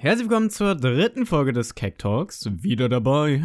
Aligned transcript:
Herzlich 0.00 0.28
willkommen 0.28 0.50
zur 0.50 0.76
dritten 0.76 1.26
Folge 1.26 1.52
des 1.52 1.74
Keck 1.74 1.98
Talks. 1.98 2.48
Wieder 2.62 2.88
dabei 2.88 3.42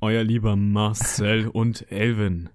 euer 0.00 0.24
lieber 0.24 0.56
Marcel 0.56 1.46
und 1.52 1.88
Elvin. 1.88 2.48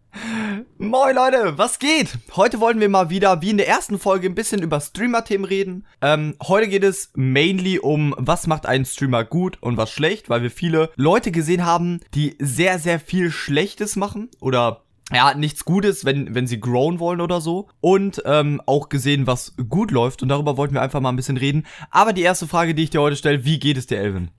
Moin 0.77 1.15
Leute, 1.15 1.57
was 1.57 1.79
geht? 1.79 2.17
Heute 2.35 2.59
wollten 2.59 2.81
wir 2.81 2.89
mal 2.89 3.09
wieder, 3.09 3.41
wie 3.41 3.51
in 3.51 3.57
der 3.57 3.69
ersten 3.69 3.97
Folge, 3.97 4.27
ein 4.27 4.35
bisschen 4.35 4.61
über 4.61 4.81
Streamer-Themen 4.81 5.45
reden. 5.45 5.85
Ähm, 6.01 6.35
heute 6.43 6.67
geht 6.67 6.83
es 6.83 7.11
mainly 7.15 7.79
um, 7.79 8.13
was 8.17 8.45
macht 8.45 8.65
einen 8.65 8.83
Streamer 8.83 9.23
gut 9.23 9.57
und 9.61 9.77
was 9.77 9.89
schlecht, 9.89 10.29
weil 10.29 10.41
wir 10.41 10.51
viele 10.51 10.89
Leute 10.97 11.31
gesehen 11.31 11.65
haben, 11.65 12.01
die 12.13 12.35
sehr, 12.39 12.77
sehr 12.77 12.99
viel 12.99 13.31
Schlechtes 13.31 13.95
machen 13.95 14.27
oder 14.41 14.83
ja, 15.13 15.33
nichts 15.33 15.65
Gutes, 15.65 16.05
wenn, 16.05 16.35
wenn 16.35 16.47
sie 16.47 16.59
grown 16.59 16.99
wollen 16.99 17.21
oder 17.21 17.41
so. 17.41 17.69
Und 17.81 18.21
ähm, 18.25 18.61
auch 18.65 18.89
gesehen, 18.89 19.27
was 19.27 19.55
gut 19.69 19.91
läuft. 19.91 20.21
Und 20.21 20.29
darüber 20.29 20.57
wollten 20.57 20.73
wir 20.75 20.81
einfach 20.81 21.01
mal 21.01 21.09
ein 21.09 21.15
bisschen 21.15 21.37
reden. 21.37 21.65
Aber 21.89 22.13
die 22.13 22.21
erste 22.21 22.47
Frage, 22.47 22.75
die 22.75 22.83
ich 22.83 22.89
dir 22.89 23.01
heute 23.01 23.15
stelle, 23.15 23.45
wie 23.45 23.59
geht 23.59 23.77
es 23.77 23.87
dir, 23.87 23.99
Elvin? 23.99 24.31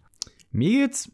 Mir 0.52 0.86
geht's 0.86 1.10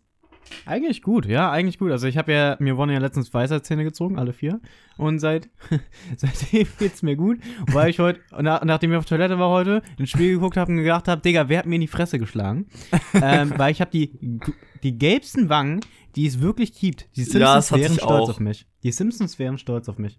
eigentlich 0.65 1.03
gut, 1.03 1.27
ja, 1.27 1.51
eigentlich 1.51 1.79
gut. 1.79 1.91
Also 1.91 2.07
ich 2.07 2.17
habe 2.17 2.33
ja, 2.33 2.57
mir 2.59 2.77
wurden 2.77 2.91
ja 2.91 2.99
letztens 2.99 3.33
Weisheitszähne 3.33 3.85
gezogen, 3.85 4.19
alle 4.19 4.33
vier. 4.33 4.61
Und 4.97 5.19
seit, 5.19 5.49
seitdem 6.17 6.67
geht's 6.79 7.03
mir 7.03 7.17
gut. 7.17 7.39
Weil 7.71 7.91
ich 7.91 7.99
heute, 7.99 8.21
nach, 8.41 8.65
nachdem 8.65 8.93
ich 8.93 8.99
auf 8.99 9.05
Toilette 9.05 9.39
war 9.39 9.51
heute, 9.51 9.83
ins 9.99 10.11
Spiel 10.11 10.35
geguckt 10.35 10.57
habe 10.57 10.73
und 10.73 10.79
gedacht 10.79 11.09
habe, 11.09 11.21
Digga, 11.21 11.49
wer 11.49 11.61
hat 11.61 11.67
mir 11.67 11.77
in 11.77 11.81
die 11.83 11.87
Fresse 11.87 12.19
geschlagen? 12.19 12.67
ähm, 13.15 13.53
weil 13.57 13.73
ich 13.73 13.81
habe 13.81 13.91
die, 13.91 14.41
die 14.83 14.99
gelbsten 14.99 15.49
Wangen, 15.49 15.81
die 16.17 16.27
es 16.27 16.41
wirklich 16.41 16.75
gibt. 16.75 17.09
Die 17.17 17.25
Simpsons 17.25 17.71
Ja, 17.71 17.77
wären 17.79 17.95
stolz 17.95 18.11
auch. 18.11 18.31
auf 18.31 18.41
mich. 18.41 18.67
Die 18.83 18.93
Simpsons 18.93 19.39
wären 19.39 19.59
stolz 19.59 19.89
auf 19.89 19.99
mich. 19.99 20.19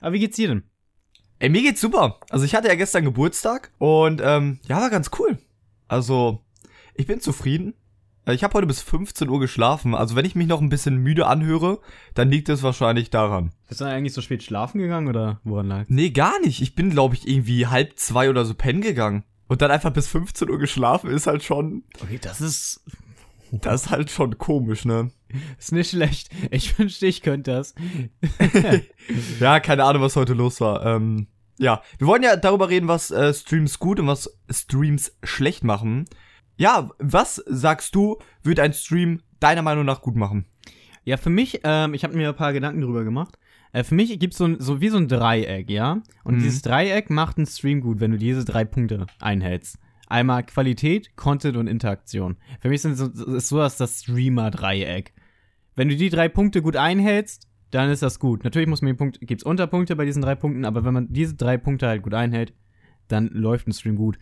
Aber 0.00 0.14
wie 0.14 0.20
geht's 0.20 0.36
dir 0.36 0.48
denn? 0.48 0.62
Ey, 1.38 1.48
mir 1.48 1.62
geht's 1.62 1.80
super. 1.80 2.20
Also 2.30 2.44
ich 2.44 2.54
hatte 2.54 2.68
ja 2.68 2.76
gestern 2.76 3.04
Geburtstag 3.04 3.72
und 3.78 4.20
ähm, 4.24 4.60
ja, 4.68 4.80
war 4.80 4.90
ganz 4.90 5.10
cool. 5.18 5.38
Also, 5.88 6.40
ich 6.94 7.06
bin 7.06 7.20
zufrieden. 7.20 7.74
Äh, 8.26 8.34
Ich 8.34 8.44
habe 8.44 8.54
heute 8.54 8.66
bis 8.66 8.82
15 8.82 9.28
Uhr 9.28 9.40
geschlafen. 9.40 9.94
Also 9.94 10.16
wenn 10.16 10.24
ich 10.24 10.34
mich 10.34 10.46
noch 10.46 10.60
ein 10.60 10.68
bisschen 10.68 10.96
müde 10.98 11.26
anhöre, 11.26 11.80
dann 12.14 12.30
liegt 12.30 12.48
es 12.48 12.62
wahrscheinlich 12.62 13.10
daran. 13.10 13.50
Bist 13.68 13.80
du 13.80 13.84
eigentlich 13.84 14.12
so 14.14 14.20
spät 14.20 14.42
schlafen 14.42 14.78
gegangen 14.80 15.08
oder 15.08 15.40
woran 15.44 15.68
lag? 15.68 15.84
Nee, 15.88 16.10
gar 16.10 16.38
nicht. 16.40 16.60
Ich 16.62 16.74
bin, 16.74 16.90
glaube 16.90 17.14
ich, 17.14 17.26
irgendwie 17.28 17.66
halb 17.66 17.98
zwei 17.98 18.30
oder 18.30 18.44
so 18.44 18.54
pennen 18.54 18.80
gegangen. 18.80 19.24
Und 19.48 19.60
dann 19.62 19.70
einfach 19.70 19.92
bis 19.92 20.08
15 20.08 20.48
Uhr 20.50 20.58
geschlafen 20.58 21.10
ist 21.10 21.26
halt 21.26 21.42
schon, 21.42 21.84
Okay, 22.02 22.18
das 22.22 22.40
ist, 22.40 22.82
das 23.50 23.82
ist 23.84 23.90
halt 23.90 24.10
schon 24.10 24.38
komisch, 24.38 24.84
ne? 24.86 25.10
ist 25.58 25.72
nicht 25.72 25.90
schlecht. 25.90 26.30
Ich 26.50 26.78
wünschte, 26.78 27.06
ich 27.06 27.22
könnte 27.22 27.50
das. 27.52 27.74
Ja, 29.40 29.60
keine 29.60 29.84
Ahnung, 29.84 30.02
was 30.02 30.16
heute 30.16 30.32
los 30.34 30.60
war. 30.60 30.84
Ähm, 30.86 31.26
ja, 31.58 31.82
wir 31.98 32.06
wollen 32.06 32.22
ja 32.22 32.36
darüber 32.36 32.68
reden, 32.68 32.88
was 32.88 33.10
äh, 33.10 33.32
Streams 33.34 33.78
gut 33.78 34.00
und 34.00 34.06
was 34.06 34.30
Streams 34.50 35.16
schlecht 35.22 35.64
machen. 35.64 36.06
Ja, 36.56 36.90
was 36.98 37.36
sagst 37.46 37.94
du, 37.94 38.18
wird 38.42 38.60
ein 38.60 38.72
Stream 38.72 39.20
deiner 39.40 39.62
Meinung 39.62 39.84
nach 39.84 40.02
gut 40.02 40.16
machen? 40.16 40.44
Ja, 41.04 41.16
für 41.16 41.30
mich, 41.30 41.60
ähm, 41.64 41.94
ich 41.94 42.04
habe 42.04 42.14
mir 42.16 42.28
ein 42.28 42.36
paar 42.36 42.52
Gedanken 42.52 42.80
drüber 42.80 43.04
gemacht. 43.04 43.38
Äh, 43.72 43.84
für 43.84 43.94
mich 43.94 44.16
gibt's 44.20 44.38
so, 44.38 44.44
ein, 44.44 44.60
so 44.60 44.80
wie 44.80 44.88
so 44.88 44.98
ein 44.98 45.08
Dreieck, 45.08 45.70
ja? 45.70 46.02
Und 46.24 46.36
Mhm. 46.36 46.40
dieses 46.40 46.62
Dreieck 46.62 47.10
macht 47.10 47.38
einen 47.38 47.46
Stream 47.46 47.80
gut, 47.80 47.98
wenn 48.00 48.12
du 48.12 48.18
diese 48.18 48.44
drei 48.44 48.64
Punkte 48.64 49.06
einhältst. 49.18 49.78
Einmal 50.06 50.44
Qualität, 50.44 51.16
Content 51.16 51.56
und 51.56 51.66
Interaktion. 51.66 52.36
Für 52.60 52.68
mich 52.68 52.82
sind 52.82 52.96
so, 52.96 53.06
ist 53.06 53.48
sowas 53.48 53.78
das 53.78 54.02
Streamer-Dreieck. 54.02 55.14
Wenn 55.74 55.88
du 55.88 55.96
die 55.96 56.10
drei 56.10 56.28
Punkte 56.28 56.60
gut 56.60 56.76
einhältst, 56.76 57.48
dann 57.70 57.88
ist 57.88 58.02
das 58.02 58.18
gut. 58.18 58.44
Natürlich 58.44 58.68
muss 58.68 58.82
man 58.82 58.88
den 58.92 58.98
Punkt, 58.98 59.18
gibt's 59.22 59.42
Unterpunkte 59.42 59.96
bei 59.96 60.04
diesen 60.04 60.20
drei 60.22 60.34
Punkten, 60.34 60.66
aber 60.66 60.84
wenn 60.84 60.92
man 60.92 61.10
diese 61.12 61.34
drei 61.34 61.56
Punkte 61.56 61.88
halt 61.88 62.02
gut 62.02 62.12
einhält, 62.12 62.52
dann 63.08 63.28
läuft 63.28 63.66
ein 63.66 63.72
Stream 63.72 63.96
gut. 63.96 64.18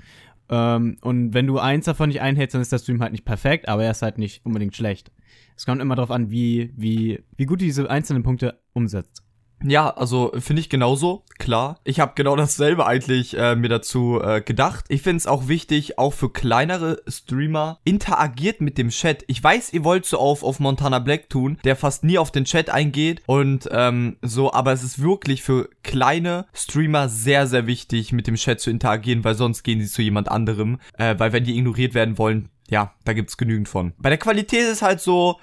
Ähm, 0.51 0.99
und 1.01 1.33
wenn 1.33 1.47
du 1.47 1.59
eins 1.59 1.87
davon 1.87 2.09
nicht 2.09 2.21
einhältst, 2.21 2.55
dann 2.55 2.61
ist 2.61 2.73
der 2.73 2.79
Stream 2.79 3.01
halt 3.01 3.13
nicht 3.13 3.25
perfekt, 3.25 3.69
aber 3.69 3.85
er 3.85 3.93
ist 3.93 4.03
halt 4.03 4.19
nicht 4.19 4.45
unbedingt 4.45 4.77
schlecht. 4.77 5.13
Es 5.57 5.65
kommt 5.65 5.81
immer 5.81 5.95
darauf 5.95 6.11
an, 6.11 6.31
wie, 6.31 6.73
wie, 6.77 7.23
wie 7.37 7.47
gut 7.47 7.61
du 7.61 7.65
diese 7.65 7.89
einzelnen 7.89 8.23
Punkte 8.23 8.61
umsetzt. 8.73 9.23
Ja, 9.63 9.91
also 9.91 10.33
finde 10.39 10.61
ich 10.61 10.71
genauso, 10.71 11.25
klar. 11.39 11.79
Ich 11.85 12.01
habe 12.01 12.13
genau 12.15 12.35
dasselbe 12.37 12.87
eigentlich 12.87 13.37
äh, 13.37 13.57
mir 13.57 13.69
dazu 13.69 14.21
äh, 14.23 14.41
gedacht. 14.41 14.87
Ich 14.89 15.03
finde 15.03 15.19
es 15.19 15.27
auch 15.27 15.49
wichtig, 15.49 15.99
auch 15.99 16.13
für 16.13 16.33
kleinere 16.33 17.03
Streamer, 17.07 17.79
interagiert 17.85 18.61
mit 18.61 18.79
dem 18.79 18.89
Chat. 18.89 19.25
Ich 19.27 19.43
weiß, 19.43 19.73
ihr 19.73 19.85
wollt 19.85 20.07
so 20.07 20.19
auf, 20.19 20.43
auf 20.43 20.61
Montana 20.61 20.99
Black 20.99 21.29
tun, 21.29 21.59
der 21.65 21.77
fast 21.77 22.05
nie 22.05 22.19
auf 22.19 22.31
den 22.31 22.45
Chat 22.45 22.71
eingeht 22.71 23.23
und 23.27 23.69
ähm, 23.71 24.17
so, 24.23 24.53
aber 24.53 24.73
es 24.73 24.83
ist 24.83 25.03
wirklich 25.03 25.43
für 25.43 25.69
kleine 25.83 26.47
Streamer 26.55 27.09
sehr, 27.09 27.47
sehr 27.47 27.67
wichtig, 27.67 28.13
mit 28.13 28.27
dem 28.27 28.37
Chat 28.37 28.61
zu 28.61 28.71
interagieren, 28.71 29.25
weil 29.25 29.35
sonst 29.35 29.63
gehen 29.63 29.81
sie 29.81 29.89
zu 29.89 30.03
jemand 30.03 30.31
anderem. 30.31 30.79
Äh, 30.97 31.17
weil 31.19 31.33
wenn 31.33 31.45
die 31.45 31.59
ignoriert 31.59 31.95
werden 31.95 32.19
wollen, 32.19 32.49
ja, 32.69 32.95
da 33.05 33.13
gibt's 33.13 33.37
genügend 33.37 33.69
von. 33.69 33.93
Bei 33.99 34.09
der 34.09 34.19
Qualität 34.19 34.63
ist 34.63 34.83
halt 34.83 35.01
so, 35.01 35.39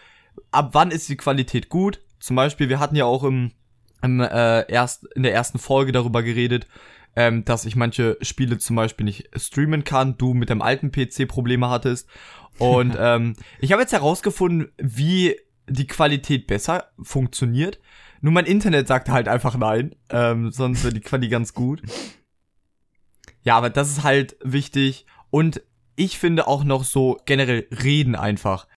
ab 0.51 0.69
wann 0.73 0.91
ist 0.91 1.09
die 1.09 1.17
Qualität 1.17 1.69
gut? 1.69 2.01
Zum 2.19 2.35
Beispiel, 2.35 2.69
wir 2.69 2.79
hatten 2.79 2.95
ja 2.95 3.05
auch 3.05 3.23
im 3.23 3.51
im, 4.01 4.19
äh, 4.19 4.71
erst, 4.71 5.05
in 5.15 5.23
der 5.23 5.33
ersten 5.33 5.59
Folge 5.59 5.91
darüber 5.91 6.23
geredet, 6.23 6.67
ähm, 7.15 7.45
dass 7.45 7.65
ich 7.65 7.75
manche 7.75 8.17
Spiele 8.21 8.57
zum 8.57 8.75
Beispiel 8.75 9.05
nicht 9.05 9.29
streamen 9.35 9.83
kann, 9.83 10.17
du 10.17 10.33
mit 10.33 10.49
dem 10.49 10.61
alten 10.61 10.91
PC 10.91 11.27
Probleme 11.27 11.69
hattest. 11.69 12.07
Und 12.59 12.95
ähm, 12.99 13.35
ich 13.59 13.71
habe 13.71 13.81
jetzt 13.81 13.93
herausgefunden, 13.93 14.71
wie 14.77 15.35
die 15.67 15.87
Qualität 15.87 16.47
besser 16.47 16.91
funktioniert. 17.01 17.79
Nur 18.21 18.33
mein 18.33 18.45
Internet 18.45 18.87
sagt 18.87 19.09
halt 19.09 19.27
einfach 19.27 19.57
nein, 19.57 19.95
ähm, 20.09 20.51
sonst 20.51 20.83
wäre 20.83 20.93
die 20.93 21.01
Qualität 21.01 21.31
ganz 21.31 21.53
gut. 21.53 21.81
Ja, 23.43 23.57
aber 23.57 23.69
das 23.69 23.89
ist 23.89 24.03
halt 24.03 24.37
wichtig. 24.43 25.05
Und 25.29 25.61
ich 25.95 26.19
finde 26.19 26.47
auch 26.47 26.63
noch 26.63 26.83
so 26.83 27.19
generell 27.25 27.67
reden 27.83 28.15
einfach. 28.15 28.67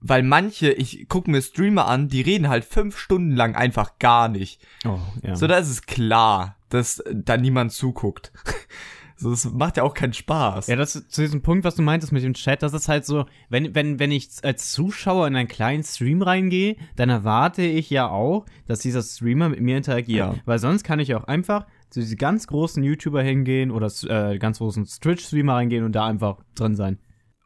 Weil 0.00 0.22
manche, 0.22 0.70
ich 0.70 1.08
gucke 1.08 1.30
mir 1.30 1.42
Streamer 1.42 1.86
an, 1.86 2.08
die 2.08 2.20
reden 2.20 2.48
halt 2.48 2.64
fünf 2.64 2.98
Stunden 2.98 3.32
lang 3.32 3.56
einfach 3.56 3.98
gar 3.98 4.28
nicht. 4.28 4.60
Oh, 4.84 4.98
ja. 5.22 5.34
So, 5.34 5.46
da 5.46 5.58
ist 5.58 5.70
es 5.70 5.86
klar, 5.86 6.56
dass 6.68 7.02
da 7.12 7.36
niemand 7.36 7.72
zuguckt. 7.72 8.32
so, 9.16 9.30
das 9.30 9.44
macht 9.52 9.76
ja 9.76 9.82
auch 9.82 9.94
keinen 9.94 10.12
Spaß. 10.12 10.68
Ja, 10.68 10.76
das 10.76 10.92
zu 11.08 11.20
diesem 11.20 11.42
Punkt, 11.42 11.64
was 11.64 11.74
du 11.74 11.82
meintest 11.82 12.12
mit 12.12 12.22
dem 12.22 12.34
Chat, 12.34 12.62
das 12.62 12.74
ist 12.74 12.88
halt 12.88 13.06
so, 13.06 13.26
wenn, 13.48 13.74
wenn, 13.74 13.98
wenn 13.98 14.12
ich 14.12 14.28
als 14.42 14.70
Zuschauer 14.70 15.26
in 15.26 15.34
einen 15.34 15.48
kleinen 15.48 15.82
Stream 15.82 16.22
reingehe, 16.22 16.76
dann 16.94 17.10
erwarte 17.10 17.62
ich 17.62 17.90
ja 17.90 18.08
auch, 18.08 18.46
dass 18.66 18.78
dieser 18.78 19.02
Streamer 19.02 19.48
mit 19.48 19.60
mir 19.60 19.76
interagiert. 19.76 20.34
Ja. 20.34 20.40
Weil 20.44 20.60
sonst 20.60 20.84
kann 20.84 21.00
ich 21.00 21.14
auch 21.16 21.24
einfach 21.24 21.66
zu 21.90 22.00
diesen 22.00 22.18
ganz 22.18 22.46
großen 22.46 22.82
YouTuber 22.84 23.22
hingehen 23.22 23.70
oder 23.72 23.90
äh, 24.08 24.38
ganz 24.38 24.58
großen 24.58 24.84
Twitch-Streamer 24.84 25.54
reingehen 25.54 25.84
und 25.84 25.92
da 25.92 26.06
einfach 26.06 26.38
drin 26.54 26.76
sein. 26.76 26.98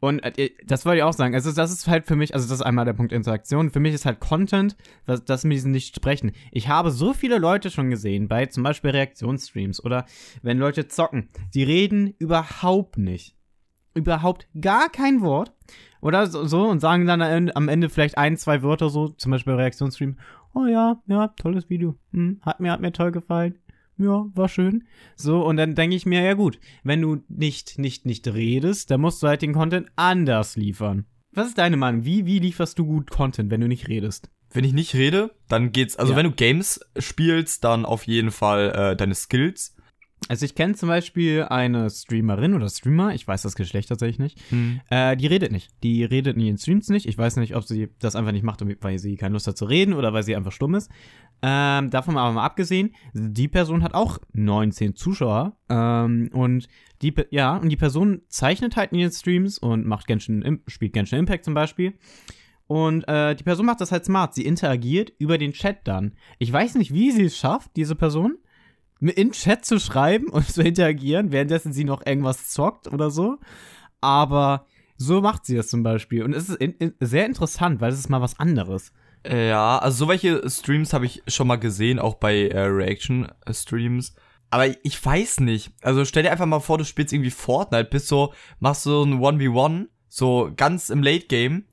Und 0.02 0.18
äh, 0.18 0.50
das 0.66 0.84
wollte 0.84 0.98
ich 0.98 1.02
auch 1.04 1.12
sagen. 1.12 1.32
Also, 1.32 1.52
das 1.52 1.70
ist 1.70 1.86
halt 1.86 2.06
für 2.06 2.16
mich, 2.16 2.34
also, 2.34 2.48
das 2.48 2.58
ist 2.58 2.66
einmal 2.66 2.84
der 2.84 2.92
Punkt 2.92 3.12
Interaktion. 3.12 3.70
Für 3.70 3.78
mich 3.78 3.94
ist 3.94 4.04
halt 4.04 4.18
Content, 4.18 4.76
was, 5.06 5.24
das 5.24 5.44
mit 5.44 5.54
diesen 5.54 5.70
nicht 5.70 5.94
sprechen. 5.94 6.32
Ich 6.50 6.66
habe 6.66 6.90
so 6.90 7.12
viele 7.12 7.38
Leute 7.38 7.70
schon 7.70 7.88
gesehen, 7.88 8.26
bei 8.26 8.46
zum 8.46 8.64
Beispiel 8.64 8.90
Reaktionsstreams 8.90 9.84
oder 9.84 10.04
wenn 10.42 10.58
Leute 10.58 10.88
zocken, 10.88 11.28
die 11.54 11.62
reden 11.62 12.14
überhaupt 12.18 12.98
nicht. 12.98 13.36
Überhaupt 13.94 14.48
gar 14.60 14.88
kein 14.88 15.20
Wort. 15.20 15.52
Oder 16.00 16.26
so, 16.26 16.46
so 16.46 16.66
und 16.66 16.80
sagen 16.80 17.06
dann 17.06 17.22
am- 17.22 17.52
am 17.54 17.68
Ende 17.68 17.88
vielleicht 17.88 18.18
ein, 18.18 18.36
zwei 18.36 18.64
Wörter 18.64 18.88
so, 18.90 19.06
zum 19.08 19.30
Beispiel 19.30 19.52
Reaktionsstream. 19.54 20.18
Oh 20.52 20.66
ja, 20.66 21.00
ja, 21.06 21.28
tolles 21.28 21.70
Video. 21.70 21.94
Hm, 22.12 22.40
hat 22.42 22.58
mir, 22.58 22.72
hat 22.72 22.80
mir 22.80 22.90
toll 22.92 23.12
gefallen. 23.12 23.56
Ja, 23.98 24.26
war 24.34 24.48
schön. 24.48 24.84
So, 25.16 25.44
und 25.44 25.56
dann 25.56 25.74
denke 25.74 25.94
ich 25.96 26.06
mir, 26.06 26.22
ja 26.22 26.34
gut, 26.34 26.58
wenn 26.82 27.00
du 27.02 27.22
nicht, 27.28 27.78
nicht, 27.78 28.06
nicht 28.06 28.26
redest, 28.28 28.90
dann 28.90 29.00
musst 29.00 29.22
du 29.22 29.28
halt 29.28 29.42
den 29.42 29.52
Content 29.52 29.88
anders 29.96 30.56
liefern. 30.56 31.04
Was 31.32 31.48
ist 31.48 31.58
deine 31.58 31.76
Meinung? 31.76 32.04
Wie, 32.04 32.26
wie 32.26 32.38
lieferst 32.38 32.78
du 32.78 32.86
gut 32.86 33.10
Content, 33.10 33.50
wenn 33.50 33.60
du 33.60 33.68
nicht 33.68 33.88
redest? 33.88 34.30
Wenn 34.50 34.64
ich 34.64 34.72
nicht 34.74 34.94
rede, 34.94 35.30
dann 35.48 35.72
geht's. 35.72 35.96
Also 35.96 36.12
Ja. 36.12 36.18
wenn 36.18 36.26
du 36.26 36.32
Games 36.32 36.80
spielst, 36.98 37.64
dann 37.64 37.84
auf 37.86 38.06
jeden 38.06 38.30
Fall 38.30 38.70
äh, 38.92 38.96
deine 38.96 39.14
Skills. 39.14 39.74
Also 40.28 40.44
ich 40.44 40.54
kenne 40.54 40.74
zum 40.74 40.88
Beispiel 40.88 41.44
eine 41.44 41.90
Streamerin 41.90 42.54
oder 42.54 42.68
Streamer, 42.68 43.14
ich 43.14 43.26
weiß 43.26 43.42
das 43.42 43.56
Geschlecht 43.56 43.88
tatsächlich 43.88 44.18
nicht, 44.18 44.40
äh, 44.90 45.16
die 45.16 45.26
redet 45.26 45.52
nicht. 45.52 45.70
Die 45.82 46.04
redet 46.04 46.36
nie 46.36 46.48
in 46.48 46.58
Streams 46.58 46.88
nicht. 46.88 47.06
Ich 47.06 47.18
weiß 47.18 47.36
nicht, 47.36 47.56
ob 47.56 47.64
sie 47.64 47.88
das 47.98 48.16
einfach 48.16 48.32
nicht 48.32 48.44
macht, 48.44 48.62
weil 48.82 48.98
sie 48.98 49.16
keine 49.16 49.34
Lust 49.34 49.46
hat 49.46 49.58
zu 49.58 49.64
reden 49.64 49.94
oder 49.94 50.12
weil 50.12 50.22
sie 50.22 50.36
einfach 50.36 50.52
stumm 50.52 50.74
ist. 50.74 50.90
Ähm, 51.42 51.90
davon 51.90 52.16
aber 52.16 52.32
mal 52.32 52.44
abgesehen, 52.44 52.94
die 53.14 53.48
Person 53.48 53.82
hat 53.82 53.94
auch 53.94 54.18
19 54.32 54.94
Zuschauer 54.94 55.56
ähm, 55.68 56.30
und 56.32 56.68
die, 57.02 57.12
ja, 57.30 57.56
und 57.56 57.68
die 57.68 57.76
Person 57.76 58.22
zeichnet 58.28 58.76
halt 58.76 58.92
in 58.92 59.00
ihren 59.00 59.12
Streams 59.12 59.58
und 59.58 59.84
macht 59.84 60.06
Genshin, 60.06 60.62
spielt 60.68 60.92
Genshin 60.92 61.18
Impact 61.18 61.44
zum 61.44 61.54
Beispiel. 61.54 61.94
Und 62.68 63.06
äh, 63.08 63.34
die 63.34 63.42
Person 63.42 63.66
macht 63.66 63.80
das 63.80 63.92
halt 63.92 64.04
smart. 64.04 64.34
Sie 64.34 64.46
interagiert 64.46 65.12
über 65.18 65.36
den 65.36 65.52
Chat 65.52 65.80
dann. 65.84 66.14
Ich 66.38 66.50
weiß 66.52 66.76
nicht, 66.76 66.94
wie 66.94 67.10
sie 67.10 67.24
es 67.24 67.36
schafft, 67.36 67.72
diese 67.76 67.96
Person, 67.96 68.38
in 69.08 69.32
Chat 69.32 69.64
zu 69.64 69.80
schreiben 69.80 70.28
und 70.28 70.48
zu 70.48 70.62
interagieren, 70.62 71.32
währenddessen 71.32 71.72
sie 71.72 71.84
noch 71.84 72.04
irgendwas 72.06 72.48
zockt 72.48 72.88
oder 72.88 73.10
so. 73.10 73.38
Aber 74.00 74.66
so 74.96 75.20
macht 75.20 75.46
sie 75.46 75.56
das 75.56 75.68
zum 75.68 75.82
Beispiel. 75.82 76.22
Und 76.22 76.34
es 76.34 76.48
ist 76.48 76.56
in, 76.56 76.72
in, 76.74 76.94
sehr 77.00 77.26
interessant, 77.26 77.80
weil 77.80 77.92
es 77.92 77.98
ist 77.98 78.08
mal 78.08 78.20
was 78.20 78.38
anderes. 78.38 78.92
Äh, 79.24 79.48
Ja, 79.48 79.78
also 79.78 80.04
so 80.04 80.08
welche 80.08 80.48
Streams 80.48 80.92
habe 80.92 81.06
ich 81.06 81.22
schon 81.26 81.46
mal 81.46 81.56
gesehen, 81.56 81.98
auch 81.98 82.14
bei 82.14 82.48
äh, 82.48 82.60
Reaction-Streams. 82.60 84.14
Aber 84.50 84.66
ich 84.84 85.04
weiß 85.04 85.40
nicht. 85.40 85.72
Also 85.80 86.04
stell 86.04 86.24
dir 86.24 86.30
einfach 86.30 86.46
mal 86.46 86.60
vor, 86.60 86.78
du 86.78 86.84
spielst 86.84 87.12
irgendwie 87.12 87.30
Fortnite, 87.30 87.88
bist 87.90 88.08
so, 88.08 88.34
machst 88.60 88.82
so 88.82 89.02
ein 89.02 89.18
1v1, 89.18 89.86
so 90.08 90.52
ganz 90.54 90.90
im 90.90 91.02
Late 91.02 91.26
Game. 91.26 91.64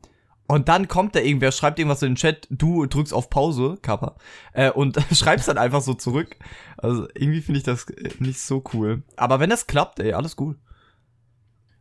Und 0.49 0.67
dann 0.67 0.87
kommt 0.87 1.13
da 1.13 1.19
irgendwer, 1.19 1.51
schreibt 1.51 1.77
irgendwas 1.77 2.01
in 2.01 2.13
den 2.13 2.15
Chat, 2.15 2.47
du 2.49 2.87
drückst 2.87 3.13
auf 3.13 3.29
Pause, 3.29 3.77
Kappa, 3.83 4.15
äh, 4.51 4.71
und 4.71 4.97
schreibst 5.13 5.47
dann 5.47 5.59
einfach 5.59 5.81
so 5.81 5.93
zurück. 5.93 6.37
Also 6.75 7.07
irgendwie 7.13 7.41
finde 7.41 7.59
ich 7.59 7.63
das 7.63 7.87
äh, 7.91 8.09
nicht 8.17 8.39
so 8.39 8.63
cool. 8.73 9.03
Aber 9.15 9.39
wenn 9.39 9.51
das 9.51 9.67
klappt, 9.67 9.99
ey, 9.99 10.13
alles 10.13 10.35
gut. 10.35 10.57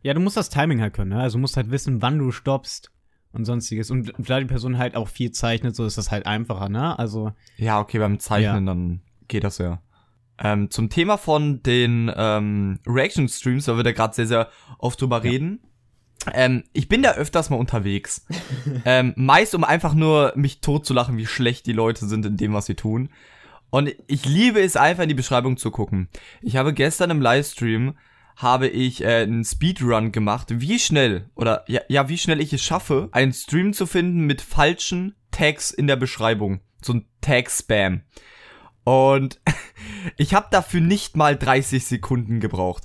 Ja, 0.03 0.13
du 0.13 0.19
musst 0.19 0.37
das 0.37 0.51
Timing 0.51 0.81
halt 0.81 0.93
können, 0.93 1.09
ne? 1.09 1.19
Also 1.19 1.39
du 1.39 1.41
musst 1.41 1.57
halt 1.57 1.71
wissen, 1.71 2.03
wann 2.03 2.19
du 2.19 2.31
stoppst 2.31 2.91
und 3.31 3.45
sonstiges. 3.45 3.89
Und 3.89 4.13
da 4.19 4.39
die 4.39 4.45
Person 4.45 4.77
halt 4.77 4.95
auch 4.95 5.07
viel 5.07 5.31
zeichnet, 5.31 5.75
so 5.75 5.83
ist 5.83 5.97
das 5.97 6.11
halt 6.11 6.27
einfacher, 6.27 6.69
ne? 6.69 6.97
Also. 6.99 7.31
Ja, 7.57 7.79
okay, 7.79 7.97
beim 7.97 8.19
Zeichnen 8.19 8.67
ja. 8.67 8.73
dann 8.73 9.01
geht 9.27 9.45
das 9.45 9.57
ja. 9.57 9.81
Ähm, 10.37 10.69
zum 10.69 10.91
Thema 10.91 11.17
von 11.17 11.63
den 11.63 12.11
ähm, 12.15 12.79
Reaction-Streams, 12.85 13.67
weil 13.67 13.77
wir 13.77 13.83
da 13.83 13.93
gerade 13.93 14.13
sehr, 14.13 14.27
sehr 14.27 14.49
oft 14.77 15.01
drüber 15.01 15.17
ja. 15.17 15.31
reden. 15.31 15.59
Ähm, 16.33 16.63
ich 16.73 16.89
bin 16.89 17.01
da 17.01 17.13
öfters 17.13 17.49
mal 17.49 17.57
unterwegs. 17.57 18.25
ähm, 18.85 19.13
meist, 19.15 19.55
um 19.55 19.63
einfach 19.63 19.93
nur 19.93 20.33
mich 20.35 20.61
totzulachen, 20.61 21.17
wie 21.17 21.25
schlecht 21.25 21.65
die 21.65 21.73
Leute 21.73 22.05
sind 22.05 22.25
in 22.25 22.37
dem, 22.37 22.53
was 22.53 22.65
sie 22.65 22.75
tun. 22.75 23.09
Und 23.69 23.93
ich 24.07 24.25
liebe 24.25 24.61
es 24.61 24.75
einfach 24.75 25.03
in 25.03 25.09
die 25.09 25.15
Beschreibung 25.15 25.57
zu 25.57 25.71
gucken. 25.71 26.09
Ich 26.41 26.55
habe 26.55 26.73
gestern 26.73 27.11
im 27.11 27.21
Livestream 27.21 27.93
habe 28.35 28.67
ich 28.67 29.03
äh, 29.03 29.21
einen 29.23 29.43
Speedrun 29.43 30.11
gemacht, 30.11 30.47
wie 30.49 30.79
schnell 30.79 31.29
oder 31.35 31.65
ja, 31.67 31.81
ja, 31.89 32.07
wie 32.07 32.17
schnell 32.17 32.39
ich 32.39 32.53
es 32.53 32.63
schaffe, 32.63 33.09
einen 33.11 33.33
Stream 33.33 33.73
zu 33.73 33.85
finden 33.85 34.25
mit 34.25 34.41
falschen 34.41 35.15
Tags 35.29 35.71
in 35.71 35.87
der 35.87 35.97
Beschreibung, 35.97 36.61
so 36.81 36.93
ein 36.93 37.05
Tag 37.19 37.51
Spam. 37.51 38.01
Und 38.83 39.39
ich 40.17 40.33
habe 40.33 40.47
dafür 40.51 40.81
nicht 40.81 41.15
mal 41.15 41.37
30 41.37 41.85
Sekunden 41.85 42.39
gebraucht. 42.39 42.83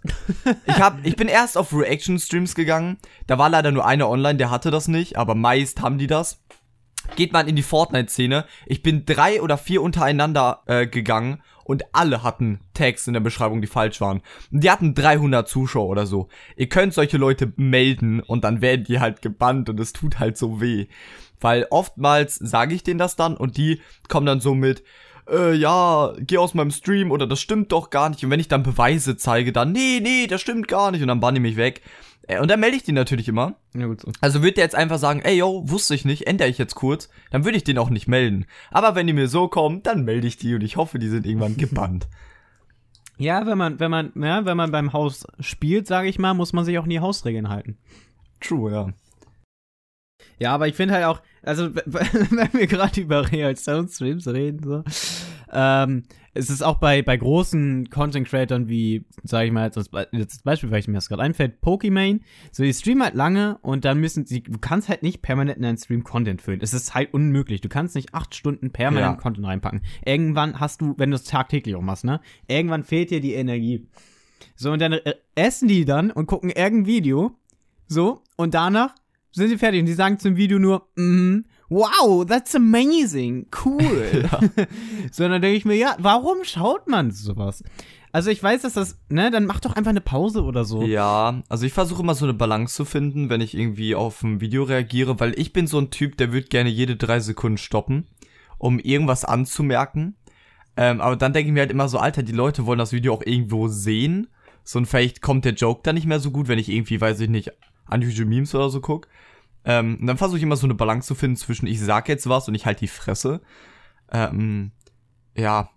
Ich, 0.67 0.81
hab, 0.81 1.05
ich 1.05 1.17
bin 1.17 1.29
erst 1.29 1.57
auf 1.57 1.73
Reaction-Streams 1.73 2.55
gegangen. 2.55 2.99
Da 3.27 3.39
war 3.39 3.49
leider 3.49 3.73
nur 3.73 3.87
einer 3.87 4.09
online, 4.09 4.37
der 4.37 4.51
hatte 4.51 4.71
das 4.71 4.89
nicht, 4.89 5.17
aber 5.17 5.35
meist 5.35 5.81
haben 5.81 5.99
die 5.99 6.07
das. 6.07 6.43
Geht 7.17 7.33
man 7.33 7.49
in 7.49 7.57
die 7.57 7.63
Fortnite-Szene. 7.63 8.47
Ich 8.67 8.83
bin 8.83 9.05
drei 9.05 9.43
oder 9.43 9.59
vier 9.59 9.83
untereinander 9.83 10.63
äh, 10.67 10.87
gegangen 10.87 11.43
und 11.65 11.85
alle 11.93 12.23
hatten 12.23 12.61
Tags 12.75 13.07
in 13.07 13.15
der 13.15 13.21
Beschreibung, 13.21 13.61
die 13.61 13.67
falsch 13.67 14.01
waren. 14.01 14.23
Die 14.51 14.71
hatten 14.71 14.95
300 14.95 15.49
Zuschauer 15.49 15.89
oder 15.89 16.07
so. 16.07 16.29
Ihr 16.57 16.69
könnt 16.69 16.95
solche 16.95 17.17
Leute 17.17 17.53
melden 17.57 18.21
und 18.21 18.45
dann 18.45 18.61
werden 18.61 18.85
die 18.85 19.01
halt 19.01 19.23
gebannt 19.23 19.69
und 19.69 19.81
es 19.81 19.93
tut 19.93 20.19
halt 20.19 20.37
so 20.37 20.61
weh. 20.61 20.87
Weil 21.41 21.67
oftmals 21.71 22.37
sage 22.37 22.75
ich 22.75 22.85
denen 22.85 22.99
das 22.99 23.17
dann 23.17 23.37
und 23.37 23.57
die 23.57 23.81
kommen 24.09 24.27
dann 24.27 24.41
so 24.41 24.55
mit, 24.55 24.85
äh, 25.29 25.55
ja, 25.55 26.13
geh 26.19 26.39
aus 26.39 26.55
meinem 26.55 26.71
Stream 26.71 27.11
oder 27.11 27.27
das 27.27 27.41
stimmt 27.41 27.73
doch 27.73 27.91
gar 27.91 28.09
nicht. 28.09 28.25
Und 28.25 28.31
wenn 28.31 28.41
ich 28.41 28.49
dann 28.49 28.63
Beweise 28.63 29.17
zeige, 29.17 29.53
dann, 29.53 29.73
nee, 29.73 30.01
nee, 30.03 30.27
das 30.27 30.41
stimmt 30.41 30.69
gar 30.69 30.91
nicht. 30.91 31.03
Und 31.03 31.09
dann 31.09 31.21
bann 31.21 31.37
ich 31.37 31.43
mich 31.43 31.57
weg. 31.57 31.83
Äh, 32.27 32.41
und 32.41 32.51
dann 32.51 32.61
melde 32.61 32.77
ich 32.77 32.83
den 32.83 32.95
natürlich 32.95 33.29
immer. 33.29 33.55
Ja, 33.75 33.87
gut 33.87 34.01
so. 34.01 34.13
Also 34.21 34.43
wird 34.43 34.57
der 34.57 34.65
jetzt 34.65 34.75
einfach 34.75 34.99
sagen, 34.99 35.21
ey 35.21 35.37
yo, 35.37 35.63
wusste 35.67 35.95
ich 35.95 36.05
nicht, 36.05 36.27
ändere 36.27 36.49
ich 36.49 36.59
jetzt 36.59 36.75
kurz, 36.75 37.09
dann 37.31 37.45
würde 37.45 37.57
ich 37.57 37.65
den 37.65 37.79
auch 37.79 37.91
nicht 37.91 38.09
melden. 38.09 38.47
Aber 38.71 38.95
wenn 38.95 39.07
die 39.07 39.13
mir 39.13 39.29
so 39.29 39.49
kommen, 39.49 39.83
dann 39.83 40.05
melde 40.05 40.27
ich 40.27 40.37
die 40.37 40.55
und 40.55 40.63
ich 40.63 40.77
hoffe, 40.77 40.99
die 40.99 41.09
sind 41.09 41.27
irgendwann 41.27 41.57
gebannt. 41.59 42.09
Ja, 43.17 43.47
wenn 43.47 43.59
man, 43.59 43.79
wenn 43.79 43.91
man, 43.91 44.13
ja, 44.17 44.45
wenn 44.45 44.57
man 44.57 44.73
beim 44.73 44.93
Haus 44.93 45.27
spielt, 45.39 45.87
sage 45.87 46.09
ich 46.09 46.19
mal, 46.19 46.35
muss 46.35 46.53
man 46.53 46.65
sich 46.65 46.79
auch 46.79 46.85
in 46.85 46.91
die 46.91 47.01
Hausregeln 47.01 47.49
halten. 47.49 47.79
True, 48.41 48.73
ja. 48.73 48.89
Ja, 50.39 50.55
aber 50.55 50.69
ich 50.69 50.75
finde 50.75 50.95
halt 50.95 51.05
auch, 51.05 51.21
also 51.43 51.75
wenn 51.85 52.53
wir 52.53 52.67
gerade 52.67 53.01
über 53.01 53.31
Real 53.31 53.57
Sound 53.57 53.91
Streams 53.91 54.27
reden, 54.29 54.63
so, 54.63 54.85
ähm, 55.53 56.05
es 56.35 56.51
ist 56.51 56.63
auch 56.63 56.79
bei, 56.79 57.01
bei 57.03 57.17
großen 57.17 57.89
Content 57.91 58.27
Creators 58.27 58.63
wie, 58.67 59.07
sage 59.23 59.47
ich 59.47 59.53
mal 59.53 59.67
jetzt 59.67 59.77
das, 59.77 59.89
jetzt 60.11 60.37
das 60.37 60.43
Beispiel, 60.43 60.71
weil 60.71 60.81
ich 60.81 60.89
mir 60.89 60.95
das 60.95 61.09
gerade 61.09 61.23
einfällt, 61.23 61.61
Pokimane, 61.61 62.21
so 62.51 62.65
die 62.65 62.75
streamen 62.75 63.05
halt 63.05 63.15
lange 63.15 63.59
und 63.63 63.85
dann 63.85 64.01
müssen 64.01 64.27
sie, 64.27 64.43
du 64.43 64.59
kannst 64.59 64.89
halt 64.89 65.05
nicht 65.05 65.23
permanent 65.23 65.57
in 65.57 65.63
deinen 65.63 65.79
Stream 65.79 66.03
Content 66.03 66.43
füllen. 66.43 66.61
Es 66.61 66.75
ist 66.75 66.95
halt 66.95 67.15
unmöglich. 67.15 67.61
Du 67.61 67.69
kannst 67.69 67.95
nicht 67.95 68.15
acht 68.15 68.35
Stunden 68.35 68.73
permanent 68.73 69.17
ja. 69.17 69.23
Content 69.23 69.47
reinpacken. 69.47 69.83
Irgendwann 70.05 70.59
hast 70.59 70.81
du, 70.81 70.95
wenn 70.99 71.11
du 71.11 71.17
es 71.17 71.25
tagtäglich 71.25 71.77
auch 71.77 71.83
machst, 71.83 72.05
ne, 72.05 72.21
irgendwann 72.49 72.83
fehlt 72.83 73.11
dir 73.11 73.21
die 73.21 73.35
Energie. 73.35 73.87
So, 74.57 74.73
und 74.73 74.81
dann 74.81 74.93
äh, 74.93 75.15
essen 75.37 75.69
die 75.69 75.85
dann 75.85 76.11
und 76.11 76.27
gucken 76.27 76.51
irgendein 76.51 76.87
Video, 76.87 77.39
so, 77.87 78.23
und 78.37 78.55
danach 78.55 78.95
sind 79.35 79.49
sie 79.49 79.59
fertig 79.59 79.81
und 79.81 79.87
die 79.87 79.95
sagen 79.95 80.19
zum 80.19 80.37
Video 80.37 80.59
nur, 80.59 80.87
mm, 80.97 81.41
wow, 81.69 82.25
that's 82.25 82.55
amazing, 82.55 83.47
cool. 83.65 84.29
so, 85.13 85.29
dann 85.29 85.43
denke 85.43 85.57
ich 85.57 85.65
mir, 85.65 85.77
ja, 85.77 85.97
warum 85.99 86.45
schaut 86.45 86.89
man 86.89 87.11
sowas? 87.11 87.63
Also 88.13 88.31
ich 88.31 88.41
weiß, 88.41 88.63
dass 88.63 88.75
das, 88.75 88.97
ne, 89.09 89.33
dann 89.33 89.45
mach 89.45 89.59
doch 89.59 89.75
einfach 89.75 89.91
eine 89.91 90.01
Pause 90.01 90.45
oder 90.45 90.65
so. 90.65 90.83
Ja, 90.83 91.43
also 91.49 91.67
ich 91.67 91.73
versuche 91.73 92.03
immer 92.03 92.15
so 92.15 92.27
eine 92.27 92.35
Balance 92.35 92.77
zu 92.77 92.85
finden, 92.85 93.29
wenn 93.29 93.41
ich 93.41 93.57
irgendwie 93.57 93.97
auf 93.97 94.23
ein 94.23 94.41
Video 94.41 94.63
reagiere, 94.63 95.19
weil 95.19 95.37
ich 95.37 95.53
bin 95.53 95.67
so 95.67 95.79
ein 95.81 95.91
Typ, 95.91 96.17
der 96.17 96.33
wird 96.33 96.49
gerne 96.49 96.71
jede 96.71 96.95
drei 96.95 97.19
Sekunden 97.19 97.59
stoppen, 97.59 98.07
um 98.59 98.79
irgendwas 98.79 99.25
anzumerken. 99.25 100.15
Ähm, 100.77 101.01
aber 101.01 101.17
dann 101.17 101.33
denke 101.33 101.49
ich 101.49 101.55
mir 101.55 101.61
halt 101.61 101.73
immer 101.73 101.89
so, 101.89 101.99
Alter, 101.99 102.23
die 102.23 102.33
Leute 102.33 102.67
wollen 102.67 102.79
das 102.79 102.93
Video 102.93 103.15
auch 103.15 103.23
irgendwo 103.25 103.67
sehen. 103.67 104.29
So 104.63 104.79
und 104.79 104.87
vielleicht 104.87 105.21
kommt 105.21 105.45
der 105.45 105.55
Joke 105.55 105.81
dann 105.83 105.97
nicht 105.97 106.07
mehr 106.07 106.21
so 106.21 106.31
gut, 106.31 106.47
wenn 106.47 106.61
ich 106.61 106.69
irgendwie, 106.69 107.01
weiß 107.01 107.19
ich 107.19 107.29
nicht, 107.29 107.51
unusual 107.91 108.27
Memes 108.27 108.55
oder 108.55 108.71
so 108.71 108.81
guck. 108.81 109.09
Ähm, 109.65 109.99
und 110.01 110.07
dann 110.07 110.19
versuche 110.19 110.39
ich 110.39 110.43
immer 110.43 110.57
so 110.57 110.67
eine 110.67 110.75
Balance 110.75 111.09
zu 111.09 111.15
finden 111.15 111.37
zwischen 111.37 111.67
ich 111.67 111.81
sag 111.81 112.09
jetzt 112.09 112.29
was 112.29 112.49
und 112.49 112.55
ich 112.55 112.67
halt 112.67 112.81
die 112.81 112.89
Fresse. 112.89 113.41
Ähm, 114.13 114.73
ja, 115.37 115.69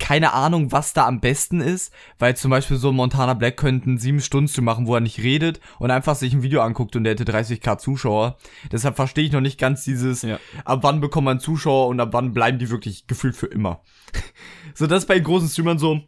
keine 0.00 0.32
Ahnung, 0.32 0.72
was 0.72 0.92
da 0.92 1.06
am 1.06 1.20
besten 1.20 1.60
ist, 1.60 1.92
weil 2.18 2.36
zum 2.36 2.50
Beispiel 2.50 2.76
so 2.76 2.90
Montana 2.90 3.34
Black 3.34 3.56
könnten 3.56 3.98
sieben 3.98 4.20
Stunden 4.20 4.48
zu 4.48 4.62
machen, 4.62 4.88
wo 4.88 4.94
er 4.94 5.00
nicht 5.00 5.20
redet 5.20 5.60
und 5.78 5.92
einfach 5.92 6.16
sich 6.16 6.32
ein 6.32 6.42
Video 6.42 6.60
anguckt 6.60 6.96
und 6.96 7.04
der 7.04 7.12
hätte 7.12 7.24
30k 7.24 7.78
Zuschauer. 7.78 8.36
Deshalb 8.72 8.96
verstehe 8.96 9.24
ich 9.24 9.30
noch 9.30 9.40
nicht 9.40 9.60
ganz 9.60 9.84
dieses, 9.84 10.22
ja. 10.22 10.40
ab 10.64 10.80
wann 10.82 11.00
bekommt 11.00 11.26
man 11.26 11.38
Zuschauer 11.38 11.86
und 11.86 12.00
ab 12.00 12.08
wann 12.12 12.32
bleiben 12.32 12.58
die 12.58 12.70
wirklich 12.70 13.06
gefühlt 13.06 13.36
für 13.36 13.46
immer. 13.46 13.80
so, 14.74 14.88
das 14.88 15.04
ist 15.04 15.08
bei 15.08 15.20
großen 15.20 15.48
Streamern 15.48 15.78
so, 15.78 16.00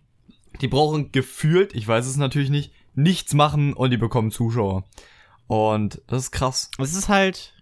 die 0.60 0.68
brauchen 0.68 1.12
gefühlt, 1.12 1.74
ich 1.76 1.86
weiß 1.86 2.06
es 2.06 2.16
natürlich 2.16 2.50
nicht, 2.50 2.72
nichts 2.94 3.32
machen 3.32 3.74
und 3.74 3.90
die 3.90 3.96
bekommen 3.96 4.32
Zuschauer. 4.32 4.84
Und 5.52 6.00
das 6.06 6.22
ist 6.22 6.30
krass. 6.30 6.70
Es 6.78 6.96
ist 6.96 7.10
halt 7.10 7.52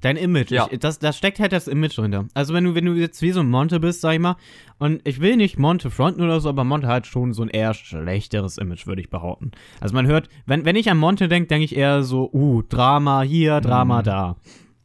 dein 0.00 0.16
Image. 0.16 0.50
Ja. 0.50 0.66
Ich, 0.68 0.80
das, 0.80 0.98
das 0.98 1.16
steckt 1.16 1.38
halt 1.38 1.52
das 1.52 1.68
Image 1.68 1.96
dahinter. 1.96 2.26
Also 2.34 2.52
wenn 2.52 2.64
du, 2.64 2.74
wenn 2.74 2.84
du 2.84 2.94
jetzt 2.94 3.22
wie 3.22 3.30
so 3.30 3.38
ein 3.38 3.48
Monte 3.48 3.78
bist, 3.78 4.00
sag 4.00 4.14
ich 4.14 4.18
mal, 4.18 4.34
und 4.78 5.06
ich 5.06 5.20
will 5.20 5.36
nicht 5.36 5.56
Monte 5.56 5.92
fronten 5.92 6.20
oder 6.20 6.40
so, 6.40 6.48
aber 6.48 6.64
Monte 6.64 6.88
hat 6.88 7.06
schon 7.06 7.32
so 7.32 7.42
ein 7.42 7.48
eher 7.48 7.74
schlechteres 7.74 8.58
Image, 8.58 8.88
würde 8.88 9.02
ich 9.02 9.08
behaupten. 9.08 9.52
Also 9.78 9.94
man 9.94 10.08
hört, 10.08 10.28
wenn, 10.46 10.64
wenn 10.64 10.74
ich 10.74 10.90
an 10.90 10.98
Monte 10.98 11.28
denke, 11.28 11.46
denke 11.46 11.64
ich 11.64 11.76
eher 11.76 12.02
so, 12.02 12.28
uh, 12.32 12.62
Drama 12.62 13.22
hier, 13.22 13.60
Drama 13.60 13.98
hm. 13.98 14.04
da. 14.04 14.36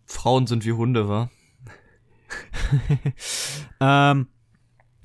Frauen 0.05 0.45
sind 0.45 0.63
wie 0.63 0.73
Hunde, 0.73 1.09
wa? 1.09 1.31
ähm, 3.81 4.27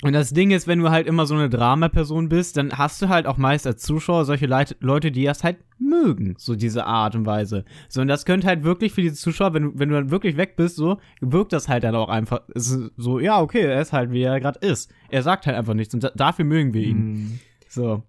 und 0.02 0.12
das 0.12 0.30
Ding 0.30 0.50
ist, 0.50 0.66
wenn 0.66 0.78
du 0.78 0.90
halt 0.90 1.06
immer 1.06 1.24
so 1.24 1.34
eine 1.34 1.48
Drama-Person 1.48 2.28
bist, 2.28 2.58
dann 2.58 2.76
hast 2.76 3.00
du 3.00 3.08
halt 3.08 3.26
auch 3.26 3.38
meist 3.38 3.66
als 3.66 3.82
Zuschauer 3.82 4.26
solche 4.26 4.44
Leit 4.44 4.76
Leute, 4.80 5.10
die 5.10 5.24
das 5.24 5.42
halt 5.42 5.56
mögen, 5.78 6.34
so 6.36 6.54
diese 6.54 6.84
Art 6.84 7.14
und 7.14 7.24
Weise. 7.24 7.64
So, 7.88 8.02
und 8.02 8.08
das 8.08 8.26
könnte 8.26 8.46
halt 8.46 8.62
wirklich 8.62 8.92
für 8.92 9.00
diese 9.00 9.14
Zuschauer, 9.14 9.54
wenn 9.54 9.62
du, 9.62 9.78
wenn 9.78 9.88
du 9.88 9.94
dann 9.94 10.10
wirklich 10.10 10.36
weg 10.36 10.56
bist, 10.56 10.76
so, 10.76 10.98
wirkt 11.20 11.54
das 11.54 11.68
halt 11.68 11.84
dann 11.84 11.94
auch 11.94 12.10
einfach. 12.10 12.42
So, 12.54 13.20
ja, 13.20 13.40
okay, 13.40 13.62
er 13.62 13.80
ist 13.80 13.94
halt, 13.94 14.10
wie 14.10 14.22
er 14.22 14.38
gerade 14.38 14.58
ist. 14.58 14.92
Er 15.08 15.22
sagt 15.22 15.46
halt 15.46 15.56
einfach 15.56 15.74
nichts 15.74 15.94
und 15.94 16.04
da, 16.04 16.10
dafür 16.10 16.44
mögen 16.44 16.74
wir 16.74 16.82
ihn. 16.82 16.98
Mm. 16.98 17.40
So. 17.68 18.02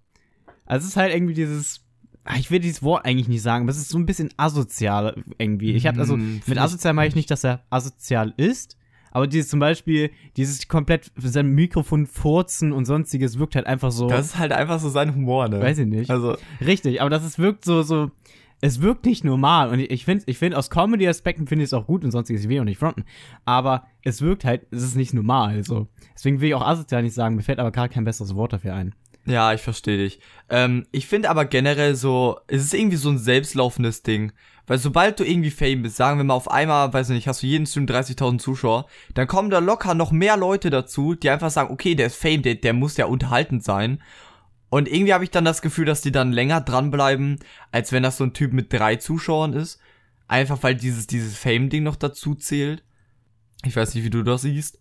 Also 0.65 0.83
es 0.83 0.89
ist 0.89 0.97
halt 0.97 1.13
irgendwie 1.13 1.35
dieses, 1.35 1.85
ah, 2.25 2.35
ich 2.37 2.51
will 2.51 2.59
dieses 2.59 2.83
Wort 2.83 3.05
eigentlich 3.05 3.29
nicht 3.29 3.41
sagen, 3.41 3.63
aber 3.63 3.71
es 3.71 3.77
ist 3.77 3.89
so 3.89 3.97
ein 3.97 4.05
bisschen 4.05 4.29
asozial 4.35 5.23
irgendwie. 5.37 5.71
Ich 5.71 5.87
habe 5.87 5.99
also, 5.99 6.17
mm, 6.17 6.41
mit 6.45 6.57
asozial 6.57 6.93
meine 6.93 7.07
ich 7.07 7.15
nicht, 7.15 7.31
dass 7.31 7.45
er 7.45 7.63
asozial 7.69 8.33
ist, 8.35 8.76
aber 9.11 9.27
dieses 9.27 9.49
zum 9.49 9.59
Beispiel, 9.59 10.11
dieses 10.35 10.67
komplett 10.67 11.11
sein 11.17 11.49
Mikrofon 11.49 12.05
furzen 12.05 12.71
und 12.71 12.85
sonstiges 12.85 13.39
wirkt 13.39 13.55
halt 13.55 13.67
einfach 13.67 13.91
so. 13.91 14.07
Das 14.07 14.25
ist 14.25 14.39
halt 14.39 14.51
einfach 14.51 14.79
so 14.79 14.89
sein 14.89 15.13
Humor, 15.13 15.49
ne? 15.49 15.61
Weiß 15.61 15.77
ich 15.77 15.87
nicht. 15.87 16.09
Also. 16.09 16.37
Richtig, 16.65 17.01
aber 17.01 17.09
das 17.09 17.25
ist, 17.25 17.39
wirkt 17.39 17.65
so, 17.65 17.81
so, 17.81 18.11
es 18.61 18.81
wirkt 18.81 19.05
nicht 19.05 19.23
normal. 19.23 19.69
Und 19.69 19.79
ich 19.79 20.05
finde, 20.05 20.23
ich 20.27 20.37
finde, 20.37 20.57
aus 20.57 20.69
Comedy-Aspekten 20.69 21.47
finde 21.47 21.63
ich 21.63 21.69
es 21.69 21.73
auch 21.73 21.85
gut 21.85 22.03
und 22.03 22.11
sonstiges, 22.11 22.43
ich 22.43 22.49
will 22.49 22.59
auch 22.59 22.65
nicht 22.65 22.79
fronten. 22.79 23.05
Aber 23.45 23.85
es 24.03 24.21
wirkt 24.21 24.45
halt, 24.45 24.67
es 24.71 24.83
ist 24.83 24.95
nicht 24.95 25.13
normal, 25.13 25.63
so. 25.63 25.87
Deswegen 26.15 26.41
will 26.41 26.49
ich 26.49 26.55
auch 26.55 26.65
asozial 26.65 27.03
nicht 27.03 27.13
sagen, 27.13 27.35
mir 27.35 27.43
fällt 27.43 27.59
aber 27.59 27.71
gerade 27.71 27.93
kein 27.93 28.05
besseres 28.05 28.35
Wort 28.35 28.53
dafür 28.53 28.73
ein. 28.73 28.95
Ja, 29.25 29.53
ich 29.53 29.61
verstehe 29.61 29.97
dich. 29.97 30.19
Ähm, 30.49 30.85
ich 30.91 31.05
finde 31.05 31.29
aber 31.29 31.45
generell 31.45 31.95
so, 31.95 32.39
es 32.47 32.63
ist 32.63 32.73
irgendwie 32.73 32.95
so 32.95 33.09
ein 33.09 33.17
selbstlaufendes 33.17 34.01
Ding. 34.01 34.31
Weil 34.67 34.77
sobald 34.77 35.19
du 35.19 35.23
irgendwie 35.23 35.49
Fame 35.49 35.81
bist, 35.81 35.95
sagen 35.95 36.19
wir 36.19 36.25
mal 36.25 36.33
auf 36.33 36.51
einmal, 36.51 36.91
weiß 36.93 37.09
ich 37.09 37.15
nicht, 37.15 37.27
hast 37.27 37.41
du 37.41 37.47
jeden 37.47 37.65
Stream 37.65 37.85
30.000 37.85 38.37
Zuschauer, 38.39 38.85
dann 39.13 39.25
kommen 39.25 39.49
da 39.49 39.59
locker 39.59 39.93
noch 39.93 40.11
mehr 40.11 40.35
Leute 40.35 40.69
dazu, 40.69 41.15
die 41.15 41.29
einfach 41.29 41.49
sagen, 41.49 41.71
okay, 41.71 41.95
der 41.95 42.07
ist 42.07 42.17
Fame, 42.17 42.41
der, 42.41 42.55
der 42.55 42.73
muss 42.73 42.97
ja 42.97 43.05
unterhaltend 43.05 43.63
sein. 43.63 44.01
Und 44.69 44.89
irgendwie 44.89 45.13
habe 45.13 45.23
ich 45.23 45.31
dann 45.31 45.45
das 45.45 45.61
Gefühl, 45.61 45.85
dass 45.85 46.01
die 46.01 46.11
dann 46.11 46.33
länger 46.33 46.59
dranbleiben, 46.59 47.39
als 47.71 47.93
wenn 47.93 48.03
das 48.03 48.17
so 48.17 48.25
ein 48.25 48.33
Typ 48.33 48.51
mit 48.51 48.71
drei 48.71 48.97
Zuschauern 48.97 49.53
ist. 49.53 49.79
Einfach 50.27 50.61
weil 50.61 50.75
dieses, 50.75 51.07
dieses 51.07 51.37
Fame-Ding 51.37 51.83
noch 51.83 51.95
dazu 51.95 52.35
zählt. 52.35 52.83
Ich 53.63 53.77
weiß 53.77 53.95
nicht, 53.95 54.03
wie 54.03 54.09
du 54.09 54.23
das 54.23 54.41
siehst. 54.41 54.79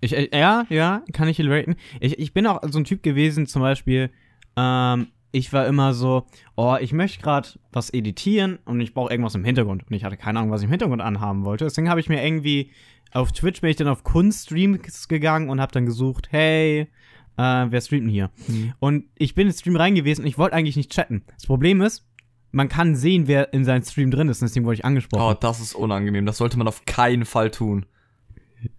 Ich, 0.00 0.16
äh, 0.16 0.30
ja, 0.32 0.64
ja, 0.70 1.02
kann 1.12 1.28
ich 1.28 1.38
raten. 1.40 1.76
Ich, 2.00 2.18
ich 2.18 2.32
bin 2.32 2.46
auch 2.46 2.62
so 2.70 2.78
ein 2.78 2.84
Typ 2.84 3.02
gewesen, 3.02 3.46
zum 3.46 3.60
Beispiel, 3.60 4.10
ähm, 4.56 5.08
ich 5.36 5.52
war 5.52 5.66
immer 5.66 5.92
so, 5.92 6.26
oh, 6.56 6.76
ich 6.80 6.92
möchte 6.92 7.22
gerade 7.22 7.48
was 7.70 7.90
editieren 7.90 8.58
und 8.64 8.80
ich 8.80 8.94
brauche 8.94 9.10
irgendwas 9.10 9.34
im 9.34 9.44
Hintergrund. 9.44 9.84
Und 9.86 9.94
ich 9.94 10.04
hatte 10.04 10.16
keine 10.16 10.38
Ahnung, 10.38 10.50
was 10.50 10.62
ich 10.62 10.64
im 10.64 10.70
Hintergrund 10.70 11.02
anhaben 11.02 11.44
wollte. 11.44 11.64
Deswegen 11.64 11.90
habe 11.90 12.00
ich 12.00 12.08
mir 12.08 12.24
irgendwie 12.24 12.70
auf 13.12 13.32
Twitch 13.32 13.60
bin 13.60 13.70
ich 13.70 13.76
dann 13.76 13.88
auf 13.88 14.02
Kunststreams 14.02 15.08
gegangen 15.08 15.48
und 15.48 15.60
habe 15.60 15.72
dann 15.72 15.86
gesucht, 15.86 16.28
hey, 16.30 16.88
äh, 17.36 17.66
wer 17.68 17.80
streamt 17.80 18.04
denn 18.04 18.10
hier? 18.10 18.30
Mhm. 18.48 18.72
Und 18.78 19.04
ich 19.16 19.34
bin 19.34 19.46
ins 19.46 19.60
Stream 19.60 19.76
rein 19.76 19.94
gewesen 19.94 20.22
und 20.22 20.26
ich 20.26 20.38
wollte 20.38 20.56
eigentlich 20.56 20.76
nicht 20.76 20.90
chatten. 20.90 21.22
Das 21.34 21.46
Problem 21.46 21.82
ist, 21.82 22.06
man 22.50 22.68
kann 22.68 22.96
sehen, 22.96 23.26
wer 23.26 23.52
in 23.52 23.64
seinem 23.64 23.82
Stream 23.82 24.10
drin 24.10 24.28
ist. 24.28 24.40
Und 24.40 24.48
deswegen 24.48 24.64
wurde 24.64 24.76
ich 24.76 24.84
angesprochen. 24.84 25.22
Oh, 25.22 25.34
das 25.38 25.60
ist 25.60 25.74
unangenehm. 25.74 26.24
Das 26.24 26.38
sollte 26.38 26.56
man 26.56 26.66
auf 26.66 26.86
keinen 26.86 27.26
Fall 27.26 27.50
tun. 27.50 27.84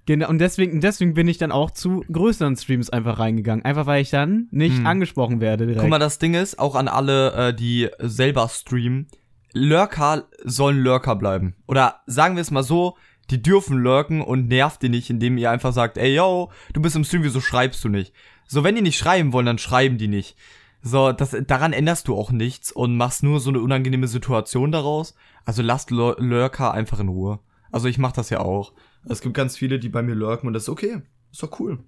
Genau, 0.05 0.29
und 0.29 0.39
deswegen, 0.39 0.81
deswegen 0.81 1.13
bin 1.13 1.27
ich 1.27 1.37
dann 1.37 1.51
auch 1.51 1.71
zu 1.71 2.03
größeren 2.11 2.55
Streams 2.55 2.89
einfach 2.89 3.19
reingegangen. 3.19 3.63
Einfach 3.65 3.85
weil 3.85 4.01
ich 4.01 4.09
dann 4.09 4.47
nicht 4.51 4.77
Hm. 4.77 4.87
angesprochen 4.87 5.41
werde 5.41 5.65
direkt. 5.65 5.81
Guck 5.81 5.89
mal, 5.89 5.99
das 5.99 6.19
Ding 6.19 6.33
ist, 6.33 6.59
auch 6.59 6.75
an 6.75 6.87
alle, 6.87 7.31
äh, 7.49 7.53
die 7.53 7.89
selber 7.99 8.47
streamen, 8.49 9.07
Lurker 9.53 10.25
sollen 10.43 10.79
Lurker 10.79 11.15
bleiben. 11.15 11.55
Oder 11.67 12.01
sagen 12.05 12.35
wir 12.35 12.41
es 12.41 12.51
mal 12.51 12.63
so, 12.63 12.95
die 13.29 13.41
dürfen 13.41 13.77
lurken 13.77 14.21
und 14.21 14.47
nervt 14.47 14.81
die 14.83 14.89
nicht, 14.89 15.09
indem 15.09 15.37
ihr 15.37 15.51
einfach 15.51 15.73
sagt, 15.73 15.97
ey 15.97 16.15
yo, 16.15 16.51
du 16.73 16.81
bist 16.81 16.95
im 16.95 17.03
Stream, 17.03 17.23
wieso 17.23 17.41
schreibst 17.41 17.83
du 17.83 17.89
nicht? 17.89 18.13
So, 18.47 18.63
wenn 18.63 18.75
die 18.75 18.81
nicht 18.81 18.97
schreiben 18.97 19.33
wollen, 19.33 19.45
dann 19.45 19.57
schreiben 19.57 19.97
die 19.97 20.07
nicht. 20.07 20.37
So, 20.81 21.11
das, 21.11 21.35
daran 21.47 21.73
änderst 21.73 22.07
du 22.07 22.15
auch 22.15 22.31
nichts 22.31 22.71
und 22.71 22.95
machst 22.95 23.23
nur 23.23 23.39
so 23.41 23.49
eine 23.49 23.59
unangenehme 23.59 24.07
Situation 24.07 24.71
daraus. 24.71 25.15
Also 25.43 25.61
lasst 25.61 25.91
Lur- 25.91 26.15
Lurker 26.19 26.73
einfach 26.73 26.99
in 26.99 27.09
Ruhe. 27.09 27.39
Also 27.71 27.87
ich 27.89 27.97
mach 27.97 28.13
das 28.13 28.29
ja 28.29 28.39
auch. 28.39 28.71
Es 29.09 29.21
gibt 29.21 29.35
ganz 29.35 29.57
viele, 29.57 29.79
die 29.79 29.89
bei 29.89 30.01
mir 30.01 30.15
lurken 30.15 30.47
und 30.47 30.53
das 30.53 30.63
ist 30.63 30.69
okay. 30.69 31.01
Ist 31.31 31.43
doch 31.43 31.59
cool. 31.59 31.79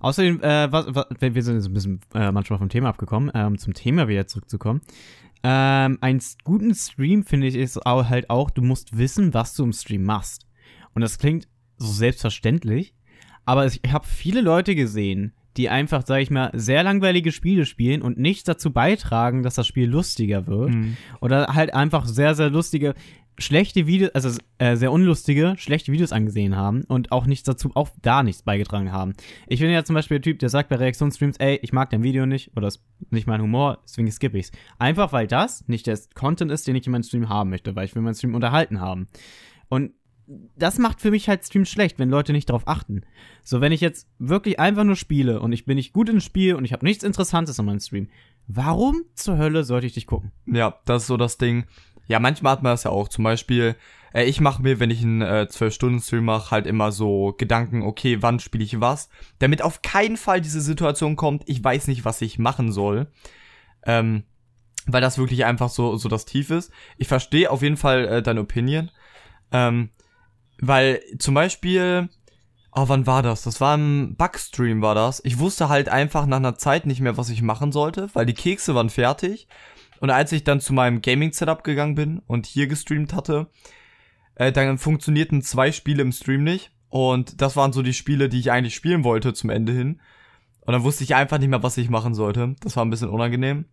Außerdem, 0.00 0.42
äh, 0.42 0.70
was, 0.70 0.86
was, 0.94 1.06
wir 1.20 1.42
sind 1.42 1.56
jetzt 1.56 1.66
ein 1.66 1.74
bisschen 1.74 2.00
äh, 2.14 2.30
manchmal 2.32 2.58
vom 2.58 2.68
Thema 2.68 2.88
abgekommen, 2.88 3.30
ähm, 3.34 3.58
zum 3.58 3.74
Thema 3.74 4.08
wieder 4.08 4.26
zurückzukommen. 4.26 4.80
Ähm, 5.42 5.98
einen 6.00 6.20
guten 6.44 6.74
Stream, 6.74 7.24
finde 7.24 7.46
ich, 7.46 7.54
ist 7.54 7.84
auch 7.86 8.08
halt 8.08 8.30
auch, 8.30 8.50
du 8.50 8.62
musst 8.62 8.98
wissen, 8.98 9.32
was 9.34 9.54
du 9.54 9.64
im 9.64 9.72
Stream 9.72 10.04
machst. 10.04 10.46
Und 10.94 11.02
das 11.02 11.18
klingt 11.18 11.48
so 11.78 11.92
selbstverständlich, 11.92 12.94
aber 13.44 13.66
ich, 13.66 13.80
habe 13.90 14.06
viele 14.06 14.40
Leute 14.40 14.74
gesehen, 14.74 15.32
die 15.56 15.70
einfach, 15.70 16.02
sag 16.04 16.20
ich 16.20 16.30
mal, 16.30 16.50
sehr 16.52 16.82
langweilige 16.82 17.32
Spiele 17.32 17.64
spielen 17.64 18.02
und 18.02 18.18
nichts 18.18 18.44
dazu 18.44 18.72
beitragen, 18.72 19.42
dass 19.42 19.54
das 19.54 19.66
Spiel 19.66 19.88
lustiger 19.88 20.46
wird. 20.46 20.74
Mhm. 20.74 20.96
Oder 21.20 21.54
halt 21.54 21.72
einfach 21.72 22.06
sehr, 22.06 22.34
sehr 22.34 22.50
lustige, 22.50 22.94
schlechte 23.38 23.86
Videos, 23.86 24.10
also 24.14 24.38
äh, 24.58 24.76
sehr 24.76 24.92
unlustige, 24.92 25.54
schlechte 25.58 25.92
Videos 25.92 26.12
angesehen 26.12 26.56
haben 26.56 26.84
und 26.84 27.12
auch 27.12 27.26
nichts 27.26 27.44
dazu, 27.44 27.70
auch 27.74 27.90
da 28.02 28.22
nichts 28.22 28.42
beigetragen 28.42 28.92
haben. 28.92 29.14
Ich 29.46 29.60
bin 29.60 29.70
ja 29.70 29.84
zum 29.84 29.94
Beispiel 29.94 30.18
der 30.18 30.22
Typ, 30.22 30.38
der 30.38 30.48
sagt 30.48 30.68
bei 30.68 30.76
Reaktionsstreams, 30.76 31.36
ey, 31.38 31.58
ich 31.62 31.72
mag 31.72 31.90
dein 31.90 32.02
Video 32.02 32.26
nicht 32.26 32.56
oder 32.56 32.68
ist 32.68 32.82
nicht 33.10 33.26
mein 33.26 33.42
Humor, 33.42 33.78
deswegen 33.84 34.10
skippe 34.10 34.38
ich's. 34.38 34.52
Einfach 34.78 35.12
weil 35.12 35.26
das 35.26 35.66
nicht 35.68 35.86
der 35.86 35.98
Content 36.14 36.50
ist, 36.50 36.66
den 36.66 36.76
ich 36.76 36.86
in 36.86 36.92
meinem 36.92 37.02
Stream 37.02 37.28
haben 37.28 37.50
möchte, 37.50 37.76
weil 37.76 37.84
ich 37.84 37.94
will 37.94 38.02
meinen 38.02 38.14
Stream 38.14 38.34
unterhalten 38.34 38.80
haben. 38.80 39.06
Und 39.68 39.92
das 40.56 40.78
macht 40.78 41.00
für 41.00 41.10
mich 41.10 41.28
halt 41.28 41.44
Streams 41.44 41.68
schlecht, 41.68 41.98
wenn 41.98 42.10
Leute 42.10 42.32
nicht 42.32 42.48
darauf 42.48 42.66
achten. 42.66 43.02
So, 43.42 43.60
wenn 43.60 43.72
ich 43.72 43.80
jetzt 43.80 44.08
wirklich 44.18 44.58
einfach 44.58 44.84
nur 44.84 44.96
spiele 44.96 45.40
und 45.40 45.52
ich 45.52 45.64
bin 45.64 45.76
nicht 45.76 45.92
gut 45.92 46.08
im 46.08 46.20
Spiel 46.20 46.54
und 46.54 46.64
ich 46.64 46.72
habe 46.72 46.84
nichts 46.84 47.04
Interessantes 47.04 47.60
an 47.60 47.66
meinem 47.66 47.80
Stream, 47.80 48.08
warum 48.48 49.02
zur 49.14 49.38
Hölle 49.38 49.64
sollte 49.64 49.86
ich 49.86 49.94
dich 49.94 50.06
gucken? 50.06 50.32
Ja, 50.46 50.80
das 50.84 51.02
ist 51.02 51.08
so 51.08 51.16
das 51.16 51.38
Ding. 51.38 51.66
Ja, 52.06 52.20
manchmal 52.20 52.52
hat 52.52 52.62
man 52.62 52.72
das 52.72 52.84
ja 52.84 52.90
auch. 52.90 53.08
Zum 53.08 53.24
Beispiel, 53.24 53.76
äh, 54.12 54.24
ich 54.24 54.40
mache 54.40 54.62
mir, 54.62 54.80
wenn 54.80 54.90
ich 54.90 55.02
einen 55.02 55.22
äh, 55.22 55.46
12-Stunden-Stream 55.50 56.24
mache, 56.24 56.50
halt 56.50 56.66
immer 56.66 56.92
so 56.92 57.34
Gedanken, 57.36 57.82
okay, 57.82 58.22
wann 58.22 58.40
spiele 58.40 58.64
ich 58.64 58.80
was? 58.80 59.08
Damit 59.38 59.62
auf 59.62 59.82
keinen 59.82 60.16
Fall 60.16 60.40
diese 60.40 60.60
Situation 60.60 61.16
kommt, 61.16 61.42
ich 61.46 61.62
weiß 61.62 61.88
nicht, 61.88 62.04
was 62.04 62.20
ich 62.22 62.38
machen 62.38 62.72
soll. 62.72 63.08
Ähm, 63.84 64.24
weil 64.86 65.00
das 65.00 65.18
wirklich 65.18 65.44
einfach 65.44 65.68
so, 65.68 65.96
so 65.96 66.08
das 66.08 66.24
Tief 66.24 66.50
ist. 66.50 66.72
Ich 66.96 67.08
verstehe 67.08 67.50
auf 67.50 67.62
jeden 67.62 67.76
Fall 67.76 68.06
äh, 68.06 68.22
deine 68.22 68.40
Opinion. 68.40 68.90
Ähm, 69.52 69.90
weil 70.60 71.02
zum 71.18 71.34
Beispiel, 71.34 72.08
oh, 72.72 72.84
wann 72.86 73.06
war 73.06 73.22
das? 73.22 73.42
Das 73.42 73.60
war 73.60 73.74
im 73.74 74.14
Bugstream 74.16 74.82
war 74.82 74.94
das. 74.94 75.20
Ich 75.24 75.38
wusste 75.38 75.68
halt 75.68 75.88
einfach 75.88 76.26
nach 76.26 76.36
einer 76.36 76.56
Zeit 76.56 76.86
nicht 76.86 77.00
mehr, 77.00 77.16
was 77.16 77.30
ich 77.30 77.42
machen 77.42 77.72
sollte, 77.72 78.08
weil 78.14 78.26
die 78.26 78.34
Kekse 78.34 78.74
waren 78.74 78.90
fertig. 78.90 79.48
Und 80.00 80.10
als 80.10 80.32
ich 80.32 80.44
dann 80.44 80.60
zu 80.60 80.72
meinem 80.72 81.02
Gaming-Setup 81.02 81.64
gegangen 81.64 81.94
bin 81.94 82.18
und 82.26 82.46
hier 82.46 82.66
gestreamt 82.66 83.14
hatte, 83.14 83.48
äh, 84.34 84.52
dann 84.52 84.78
funktionierten 84.78 85.42
zwei 85.42 85.72
Spiele 85.72 86.02
im 86.02 86.12
Stream 86.12 86.44
nicht. 86.44 86.70
Und 86.88 87.40
das 87.40 87.56
waren 87.56 87.72
so 87.72 87.82
die 87.82 87.94
Spiele, 87.94 88.28
die 88.28 88.38
ich 88.38 88.52
eigentlich 88.52 88.74
spielen 88.74 89.04
wollte 89.04 89.34
zum 89.34 89.50
Ende 89.50 89.72
hin. 89.72 90.00
Und 90.60 90.72
dann 90.72 90.82
wusste 90.82 91.04
ich 91.04 91.14
einfach 91.14 91.38
nicht 91.38 91.48
mehr, 91.48 91.62
was 91.62 91.76
ich 91.76 91.90
machen 91.90 92.14
sollte. 92.14 92.56
Das 92.60 92.76
war 92.76 92.84
ein 92.84 92.90
bisschen 92.90 93.08
unangenehm. 93.08 93.66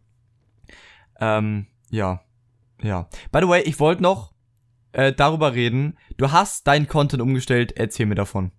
Ähm, 1.19 1.67
ja. 1.89 2.21
Ja. 2.81 3.07
By 3.31 3.39
the 3.41 3.47
way, 3.47 3.61
ich 3.63 3.79
wollte 3.79 4.03
noch 4.03 4.33
äh, 4.91 5.13
darüber 5.13 5.53
reden. 5.53 5.97
Du 6.17 6.31
hast 6.31 6.67
deinen 6.67 6.87
Content 6.87 7.21
umgestellt. 7.21 7.73
Erzähl 7.75 8.05
mir 8.05 8.15
davon. 8.15 8.51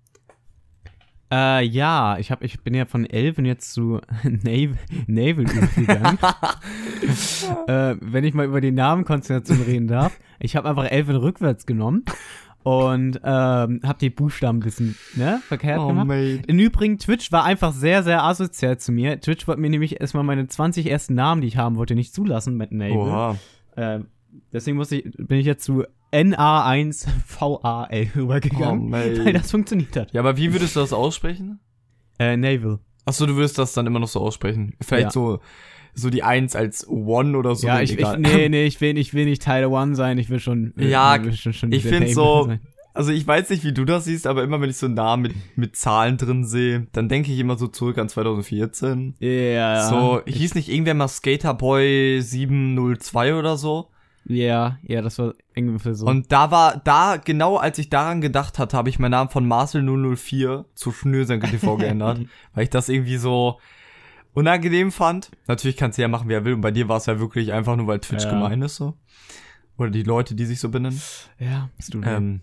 Äh, 1.35 1.65
ja, 1.65 2.17
ich, 2.19 2.31
hab, 2.31 2.45
ich 2.45 2.61
bin 2.61 2.75
ja 2.75 2.85
von 2.85 3.05
Elven 3.07 3.45
jetzt 3.45 3.73
zu 3.73 4.01
Naval, 4.23 4.79
Naval 5.09 5.45
gegangen. 5.45 6.19
äh, 7.67 7.97
wenn 8.01 8.23
ich 8.23 8.35
mal 8.35 8.47
über 8.47 8.61
die 8.61 8.71
Namenkonstellation 8.71 9.63
reden 9.63 9.89
darf. 9.89 10.17
Ich 10.39 10.55
habe 10.55 10.69
einfach 10.69 10.85
Elven 10.89 11.17
rückwärts 11.17 11.67
genommen 11.67 12.05
und 12.63 13.17
ähm, 13.25 13.81
habe 13.83 13.99
die 14.01 14.11
Buchstaben 14.11 14.59
ein 14.59 14.61
bisschen 14.61 14.97
ne, 15.17 15.41
verkehrt 15.49 15.81
Oh, 15.81 15.89
gemacht. 15.89 16.07
mate. 16.07 16.43
Im 16.47 16.59
Übrigen, 16.61 16.99
Twitch 16.99 17.33
war 17.33 17.45
einfach 17.45 17.73
sehr, 17.73 18.03
sehr 18.05 18.23
asozial 18.23 18.79
zu 18.79 18.93
mir. 18.93 19.21
Twitch 19.21 19.49
wollte 19.49 19.61
mir 19.61 19.71
nämlich 19.71 20.01
erstmal 20.01 20.23
meine 20.25 20.47
20 20.47 20.89
ersten 20.89 21.15
Namen, 21.15 21.41
die 21.41 21.49
ich 21.49 21.57
haben 21.57 21.77
wollte, 21.77 21.95
nicht 21.97 22.15
zulassen 22.15 22.57
mit 22.57 22.71
Naval. 22.71 22.97
Oha. 22.97 23.37
Ähm, 23.77 24.07
deswegen 24.53 24.77
muss 24.77 24.93
ich, 24.93 25.05
bin 25.19 25.39
ich 25.39 25.47
jetzt 25.47 25.65
zu 25.65 25.85
NA1VAL 26.15 27.09
Oh, 27.41 28.19
rübergegangen, 28.21 28.89
mate. 28.91 29.25
weil 29.25 29.33
das 29.33 29.51
funktioniert 29.51 29.97
hat. 29.97 30.13
Ja, 30.13 30.21
aber 30.21 30.37
wie 30.37 30.53
würdest 30.53 30.77
du 30.77 30.81
das 30.81 30.93
aussprechen? 30.93 31.61
Äh, 32.19 32.37
Naval. 32.37 32.79
Achso, 33.05 33.27
du 33.27 33.37
würdest 33.37 33.59
das 33.59 33.73
dann 33.73 33.87
immer 33.87 33.99
noch 33.99 34.09
so 34.09 34.21
aussprechen. 34.21 34.75
Vielleicht 34.81 35.05
Ja. 35.07 35.11
so, 35.11 35.41
so 35.95 36.11
die 36.11 36.23
Eins 36.23 36.57
als 36.57 36.89
One 36.89 37.37
oder 37.37 37.55
so. 37.55 37.67
ja, 37.67 37.77
nee, 37.79 37.83
ich, 37.85 37.99
ich, 37.99 38.17
nee, 38.19 38.49
nee, 38.49 38.65
ich 38.67 38.81
will, 38.81 38.97
ich 38.99 39.13
will 39.15 39.25
nicht 39.27 39.43
Teil 39.43 39.67
One 39.67 39.95
sein, 39.95 40.19
ich 40.19 40.31
will 40.31 40.41
schon. 40.41 40.73
Ja, 40.77 41.23
will 41.23 41.33
schon, 41.35 41.53
schon 41.53 41.73
ich 41.73 41.85
Naval 41.85 42.09
so- 42.09 42.45
sein. 42.47 42.61
Also 42.97 43.11
ich 43.11 43.27
weiß 43.27 43.51
nicht, 43.51 43.65
wie 43.65 43.73
du 43.73 43.85
das 43.85 44.05
siehst, 44.05 44.25
aber 44.25 44.45
immer 44.45 44.61
wenn 44.61 44.71
ich 44.71 44.77
so 44.77 44.87
Namen 44.87 45.23
mit, 45.25 45.35
mit 45.57 45.75
Zahlen 45.75 46.17
drin 46.17 46.45
sehe, 46.45 46.87
dann 46.93 47.09
denke 47.09 47.33
ich 47.33 47.41
immer 47.41 47.59
so 47.59 47.67
zurück 47.67 47.99
an 47.99 48.09
2014. 48.09 49.17
Ja, 49.19 49.89
So, 49.89 50.21
hieß 50.25 50.55
nicht 50.55 50.69
irgendwer 50.69 50.95
mal 50.95 51.09
Skaterboy 51.09 52.21
702 52.23 53.35
oder 53.35 53.57
so? 53.57 53.89
Ja, 54.27 54.79
ja, 54.83 55.03
das 55.03 55.19
war 55.19 55.35
irgendwie 55.55 55.95
so. 55.95 56.07
Und 56.07 56.33
da 56.33 56.51
war, 56.51 56.79
da, 56.79 57.17
genau 57.17 57.57
als 57.57 57.79
ich 57.79 57.91
daran 57.91 58.21
gedacht 58.21 58.59
hatte, 58.59 58.77
habe 58.77 58.89
ich 58.89 58.99
meinen 58.99 59.11
Namen 59.11 59.31
von 59.31 59.47
Marcel 59.47 59.83
004 60.17 60.65
zu 60.75 60.93
Schnürsenkel 60.93 61.51
TV 61.51 61.77
geändert, 61.79 62.21
weil 62.55 62.65
ich 62.65 62.71
das 62.71 62.89
irgendwie 62.89 63.19
so 63.19 63.61
unangenehm 64.33 64.91
fand. 64.93 65.31
Natürlich 65.47 65.77
kannst 65.77 65.99
du 65.99 66.03
ja 66.03 66.09
machen, 66.09 66.29
wie 66.29 66.33
er 66.35 66.45
will. 66.45 66.55
Und 66.55 66.61
bei 66.63 66.71
dir 66.71 66.89
war 66.89 66.97
es 66.97 67.07
ja 67.07 67.21
wirklich 67.21 67.53
einfach 67.53 67.77
nur, 67.77 67.87
weil 67.87 68.01
Twitch 68.01 68.25
Ja. 68.25 68.31
gemein 68.31 68.63
ist 68.63 68.77
so. 68.77 68.95
Oder 69.77 69.91
die 69.91 70.03
Leute, 70.03 70.35
die 70.35 70.45
sich 70.47 70.61
so 70.61 70.69
benennen. 70.71 71.01
ja, 71.39 71.69
bist 71.77 71.95
du 71.95 72.01
Ähm, 72.03 72.41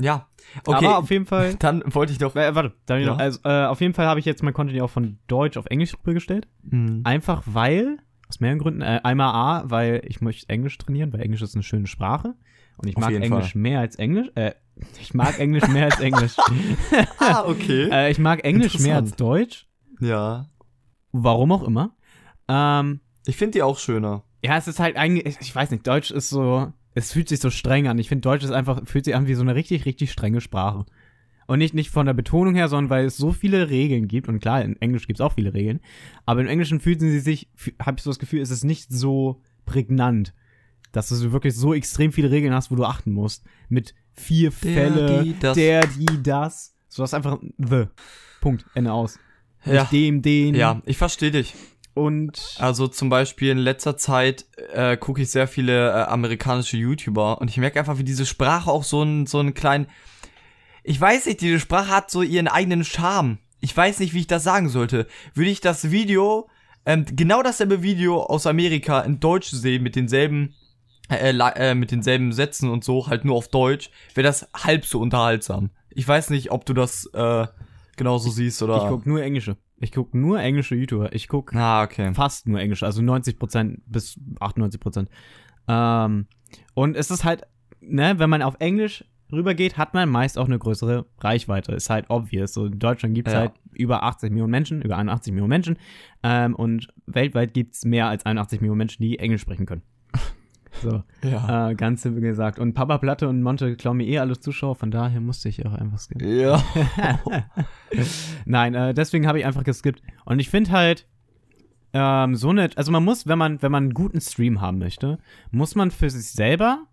ja. 0.00 0.28
Okay, 0.64 0.86
Aber 0.86 0.98
auf 0.98 1.10
jeden 1.10 1.26
Fall. 1.26 1.54
dann 1.58 1.82
wollte 1.86 2.12
ich 2.12 2.18
doch. 2.18 2.34
Äh, 2.36 2.54
warte, 2.54 2.72
ich 2.84 2.88
Ja. 3.04 3.06
noch, 3.12 3.18
also, 3.18 3.40
äh, 3.44 3.66
auf 3.66 3.80
jeden 3.80 3.94
Fall 3.94 4.06
habe 4.06 4.20
ich 4.20 4.26
jetzt 4.26 4.42
mein 4.42 4.54
Content 4.54 4.76
ja 4.76 4.84
auch 4.84 4.90
von 4.90 5.18
Deutsch 5.28 5.56
auf 5.56 5.66
Englisch 5.66 5.94
rübergestellt. 5.94 6.46
Mhm. 6.62 7.02
Einfach 7.04 7.42
weil, 7.46 7.98
aus 8.28 8.40
mehreren 8.40 8.58
Gründen, 8.58 8.82
äh, 8.82 9.00
einmal 9.04 9.32
A, 9.34 9.70
weil 9.70 10.02
ich 10.06 10.20
möchte 10.20 10.48
Englisch 10.48 10.76
trainieren, 10.78 11.12
weil 11.12 11.20
Englisch 11.20 11.42
ist 11.42 11.54
eine 11.54 11.62
schöne 11.62 11.86
Sprache. 11.86 12.34
Und 12.78 12.88
ich 12.88 12.96
Auf 12.96 13.02
mag 13.02 13.12
Englisch 13.14 13.52
Fall. 13.52 13.60
mehr 13.62 13.80
als 13.80 13.96
Englisch. 13.96 14.28
Äh, 14.34 14.52
ich 15.00 15.14
mag 15.14 15.38
Englisch 15.38 15.66
mehr 15.68 15.86
als 15.86 16.00
Englisch. 16.00 16.36
Ah, 17.18 17.44
okay. 17.46 17.88
äh, 17.92 18.10
ich 18.10 18.18
mag 18.18 18.44
Englisch 18.44 18.78
mehr 18.80 18.96
als. 18.96 19.16
Deutsch. 19.16 19.66
ja. 20.00 20.46
Warum 21.12 21.50
auch 21.52 21.62
immer. 21.62 21.94
Ähm, 22.48 23.00
Ich 23.26 23.36
finde 23.36 23.52
die 23.52 23.62
auch 23.62 23.78
schöner. 23.78 24.22
ja, 24.42 24.56
es 24.58 24.68
ist 24.68 24.78
halt 24.80 24.96
eigentlich, 24.96 25.38
ich 25.40 25.54
weiß 25.54 25.70
nicht, 25.70 25.86
Deutsch 25.86 26.10
ist 26.10 26.28
so, 26.28 26.70
es 26.94 27.12
fühlt 27.12 27.28
sich 27.30 27.40
so 27.40 27.48
streng 27.48 27.88
an. 27.88 27.98
Ich 27.98 28.08
finde, 28.10 28.20
Deutsch 28.22 28.44
ist 28.44 28.50
einfach, 28.50 28.82
fühlt 28.84 29.06
sich 29.06 29.14
an 29.14 29.26
wie 29.26 29.34
so 29.34 29.40
eine 29.42 29.54
richtig, 29.54 29.86
richtig 29.86 30.12
strenge 30.12 30.42
Sprache. 30.42 30.84
Und 31.46 31.58
nicht, 31.58 31.74
nicht 31.74 31.90
von 31.90 32.06
der 32.06 32.14
Betonung 32.14 32.54
her, 32.54 32.68
sondern 32.68 32.90
weil 32.90 33.04
es 33.04 33.16
so 33.16 33.32
viele 33.32 33.70
Regeln 33.70 34.08
gibt. 34.08 34.28
Und 34.28 34.40
klar, 34.40 34.62
in 34.62 34.80
Englisch 34.80 35.06
gibt 35.06 35.20
es 35.20 35.24
auch 35.24 35.34
viele 35.34 35.54
Regeln. 35.54 35.80
Aber 36.24 36.40
im 36.40 36.48
Englischen 36.48 36.80
fühlen 36.80 36.98
sie 36.98 37.20
sich, 37.20 37.48
habe 37.80 37.98
ich 37.98 38.02
so 38.02 38.10
das 38.10 38.18
Gefühl, 38.18 38.40
ist 38.40 38.50
es 38.50 38.64
nicht 38.64 38.90
so 38.90 39.40
prägnant, 39.64 40.34
dass 40.92 41.08
du 41.08 41.32
wirklich 41.32 41.54
so 41.54 41.72
extrem 41.74 42.12
viele 42.12 42.30
Regeln 42.30 42.54
hast, 42.54 42.70
wo 42.70 42.74
du 42.74 42.84
achten 42.84 43.12
musst. 43.12 43.44
Mit 43.68 43.94
vier 44.12 44.50
Fälle, 44.50 45.22
die, 45.22 45.38
das. 45.38 45.54
der, 45.54 45.86
die, 45.86 46.22
das. 46.22 46.74
So 46.88 47.02
hast 47.02 47.14
einfach 47.14 47.38
the. 47.58 47.84
Punkt. 48.40 48.64
Ende 48.74 48.92
aus. 48.92 49.18
Ja. 49.64 49.82
Nicht 49.82 49.92
dem, 49.92 50.22
den. 50.22 50.54
Ja, 50.54 50.80
ich 50.84 50.96
verstehe 50.96 51.30
dich. 51.30 51.54
Und 51.94 52.56
Also 52.58 52.88
zum 52.88 53.08
Beispiel 53.08 53.50
in 53.50 53.58
letzter 53.58 53.96
Zeit 53.96 54.44
äh, 54.72 54.98
gucke 54.98 55.22
ich 55.22 55.30
sehr 55.30 55.48
viele 55.48 55.90
äh, 55.90 56.02
amerikanische 56.02 56.76
YouTuber 56.76 57.40
und 57.40 57.48
ich 57.48 57.56
merke 57.56 57.78
einfach, 57.78 57.96
wie 57.96 58.04
diese 58.04 58.26
Sprache 58.26 58.70
auch 58.70 58.84
so 58.84 59.00
einen 59.00 59.26
so 59.26 59.38
einen 59.38 59.54
kleinen. 59.54 59.86
Ich 60.88 61.00
weiß 61.00 61.26
nicht, 61.26 61.40
diese 61.40 61.58
Sprache 61.58 61.88
hat 61.88 62.12
so 62.12 62.22
ihren 62.22 62.46
eigenen 62.46 62.84
Charme. 62.84 63.38
Ich 63.58 63.76
weiß 63.76 63.98
nicht, 63.98 64.14
wie 64.14 64.20
ich 64.20 64.28
das 64.28 64.44
sagen 64.44 64.68
sollte. 64.68 65.08
Würde 65.34 65.50
ich 65.50 65.60
das 65.60 65.90
Video 65.90 66.48
ähm, 66.84 67.04
genau 67.10 67.42
dasselbe 67.42 67.82
Video 67.82 68.22
aus 68.22 68.46
Amerika 68.46 69.00
in 69.00 69.18
Deutsch 69.18 69.50
sehen 69.50 69.82
mit 69.82 69.96
denselben 69.96 70.54
äh, 71.10 71.36
äh, 71.36 71.74
mit 71.74 71.90
denselben 71.90 72.32
Sätzen 72.32 72.70
und 72.70 72.84
so, 72.84 73.08
halt 73.08 73.24
nur 73.24 73.34
auf 73.34 73.48
Deutsch, 73.48 73.90
wäre 74.14 74.24
das 74.24 74.48
halb 74.54 74.86
so 74.86 75.00
unterhaltsam. 75.00 75.70
Ich 75.90 76.06
weiß 76.06 76.30
nicht, 76.30 76.52
ob 76.52 76.64
du 76.64 76.72
das 76.72 77.10
äh, 77.12 77.48
genauso 77.96 78.30
siehst 78.30 78.62
oder. 78.62 78.76
Ich 78.76 78.88
guck 78.88 79.06
nur 79.06 79.20
englische. 79.20 79.56
Ich 79.80 79.90
guck 79.90 80.14
nur 80.14 80.38
englische 80.38 80.76
YouTuber. 80.76 81.12
Ich 81.12 81.26
guck 81.26 81.52
ah, 81.56 81.82
okay. 81.82 82.14
fast 82.14 82.46
nur 82.46 82.60
englische, 82.60 82.86
also 82.86 83.02
90% 83.02 83.80
bis 83.86 84.20
98%. 84.40 85.08
Ähm, 85.66 86.28
und 86.74 86.96
es 86.96 87.10
ist 87.10 87.24
halt, 87.24 87.42
ne, 87.80 88.20
wenn 88.20 88.30
man 88.30 88.42
auf 88.42 88.54
Englisch 88.60 89.04
rübergeht, 89.32 89.76
hat 89.78 89.94
man 89.94 90.08
meist 90.08 90.38
auch 90.38 90.46
eine 90.46 90.58
größere 90.58 91.06
Reichweite. 91.20 91.72
Ist 91.72 91.90
halt 91.90 92.06
obvious. 92.08 92.52
So 92.54 92.66
in 92.66 92.78
Deutschland 92.78 93.14
gibt 93.14 93.28
es 93.28 93.34
Ja. 93.34 93.40
halt 93.40 93.52
über 93.72 94.02
80 94.04 94.30
Millionen 94.30 94.50
Menschen, 94.50 94.82
über 94.82 94.96
81 94.96 95.32
Millionen 95.32 95.50
Menschen. 95.50 95.78
Ähm, 96.22 96.54
und 96.54 96.88
weltweit 97.06 97.52
gibt 97.54 97.74
es 97.74 97.84
mehr 97.84 98.08
als 98.08 98.24
81 98.24 98.60
Millionen 98.60 98.78
Menschen, 98.78 99.02
die 99.02 99.18
Englisch 99.18 99.42
sprechen 99.42 99.66
können. 99.66 99.82
So, 100.82 101.02
Ja. 101.24 101.70
äh, 101.70 101.74
ganz 101.74 102.02
simpel 102.02 102.20
gesagt. 102.20 102.58
Und 102.58 102.74
Papa 102.74 102.98
Platte 102.98 103.30
und 103.30 103.42
Monte 103.42 103.76
klauen 103.76 103.96
mir 103.96 104.06
eh 104.06 104.18
alle 104.18 104.38
Zuschauer, 104.38 104.74
von 104.76 104.90
daher 104.90 105.22
musste 105.22 105.48
ich 105.48 105.64
auch 105.64 105.72
einfach 105.72 105.98
skippen. 105.98 106.28
Ja. 106.38 106.62
Nein, 108.44 108.74
äh, 108.74 108.94
deswegen 108.94 109.26
habe 109.26 109.38
ich 109.38 109.46
einfach 109.46 109.64
geskippt. 109.64 110.02
Und 110.24 110.38
ich 110.38 110.50
finde 110.50 110.72
halt, 110.72 111.06
ähm, 111.94 112.34
so 112.34 112.50
eine, 112.50 112.68
also 112.76 112.92
man 112.92 113.04
muss, 113.04 113.26
wenn 113.26 113.38
man, 113.38 113.62
wenn 113.62 113.72
man 113.72 113.84
einen 113.84 113.94
guten 113.94 114.20
Stream 114.20 114.60
haben 114.60 114.78
möchte, 114.78 115.18
muss 115.50 115.74
man 115.76 115.90
für 115.90 116.10
sich 116.10 116.30
selber 116.32 116.84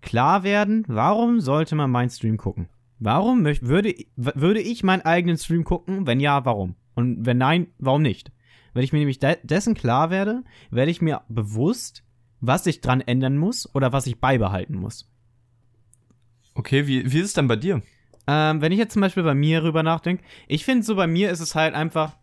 klar 0.00 0.42
werden, 0.42 0.84
warum 0.88 1.40
sollte 1.40 1.74
man 1.74 1.90
meinen 1.90 2.10
Stream 2.10 2.36
gucken? 2.36 2.68
Warum 2.98 3.44
würde, 3.44 3.94
würde 4.16 4.60
ich 4.60 4.82
meinen 4.82 5.02
eigenen 5.02 5.38
Stream 5.38 5.64
gucken? 5.64 6.06
Wenn 6.06 6.20
ja, 6.20 6.44
warum? 6.44 6.74
Und 6.94 7.24
wenn 7.26 7.38
nein, 7.38 7.68
warum 7.78 8.02
nicht? 8.02 8.32
Wenn 8.74 8.82
ich 8.82 8.92
mir 8.92 8.98
nämlich 8.98 9.18
de 9.18 9.36
dessen 9.42 9.74
klar 9.74 10.10
werde, 10.10 10.42
werde 10.70 10.90
ich 10.90 11.00
mir 11.00 11.22
bewusst, 11.28 12.04
was 12.40 12.66
ich 12.66 12.80
dran 12.80 13.00
ändern 13.00 13.36
muss 13.36 13.72
oder 13.74 13.92
was 13.92 14.06
ich 14.06 14.20
beibehalten 14.20 14.76
muss. 14.76 15.10
Okay, 16.54 16.86
wie, 16.86 17.12
wie 17.12 17.18
ist 17.18 17.26
es 17.26 17.32
denn 17.34 17.48
bei 17.48 17.56
dir? 17.56 17.82
Ähm, 18.26 18.60
wenn 18.60 18.72
ich 18.72 18.78
jetzt 18.78 18.92
zum 18.92 19.02
Beispiel 19.02 19.22
bei 19.22 19.34
mir 19.34 19.62
rüber 19.62 19.82
nachdenke, 19.82 20.22
ich 20.48 20.64
finde 20.64 20.84
so 20.84 20.96
bei 20.96 21.06
mir 21.06 21.30
ist 21.30 21.40
es 21.40 21.54
halt 21.54 21.74
einfach, 21.74 22.16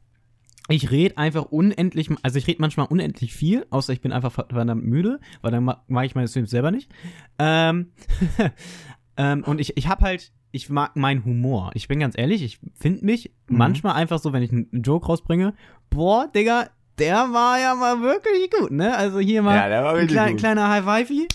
ich 0.68 0.90
rede 0.92 1.18
einfach 1.18 1.46
unendlich, 1.46 2.10
also 2.24 2.38
ich 2.40 2.48
rede 2.48 2.60
manchmal 2.62 2.88
unendlich 2.88 3.34
viel, 3.34 3.66
außer 3.70 3.94
ich 3.94 4.02
bin 4.02 4.12
einfach 4.12 4.32
ver- 4.32 4.48
verdammt 4.50 4.84
müde, 4.84 5.20
weil 5.42 5.52
dann 5.52 5.64
ma- 5.64 5.84
mag 5.88 6.06
ich 6.06 6.16
meine 6.16 6.28
Streams 6.28 6.50
selber 6.50 6.72
nicht. 6.72 6.92
Ähm, 7.38 7.92
ähm, 9.18 9.44
und 9.44 9.60
ich, 9.62 9.78
ich 9.78 9.88
habe 9.88 10.04
halt, 10.04 10.32
ich 10.52 10.70
mag 10.70 10.96
meinen 10.96 11.24
Humor. 11.26 11.72
Ich 11.76 11.88
bin 11.88 12.00
ganz 12.00 12.18
ehrlich, 12.18 12.42
ich 12.44 12.60
finde 12.74 13.06
mich 13.06 13.32
Mhm. 13.48 13.58
manchmal 13.58 13.94
einfach 13.96 14.20
so, 14.20 14.34
wenn 14.34 14.42
ich 14.42 14.52
einen 14.52 14.70
Joke 14.84 15.06
rausbringe, 15.06 15.54
boah, 15.92 16.28
Digga, 16.34 16.70
der 16.98 17.16
war 17.34 17.60
ja 17.60 17.76
mal 17.76 18.02
wirklich 18.02 18.50
gut, 18.52 18.72
ne? 18.72 18.96
Also 18.98 19.20
hier 19.20 19.42
mal 19.44 19.70
war 19.84 19.96
ein 19.96 20.08
klei 20.08 20.34
kleiner 20.34 20.70
High 20.70 20.84
Five. 21.08 21.28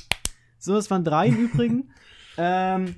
So, 0.59 0.77
es 0.77 0.91
waren 0.91 1.05
drei 1.05 1.29
im 1.29 1.37
Übrigen. 1.45 1.91
ähm, 2.37 2.97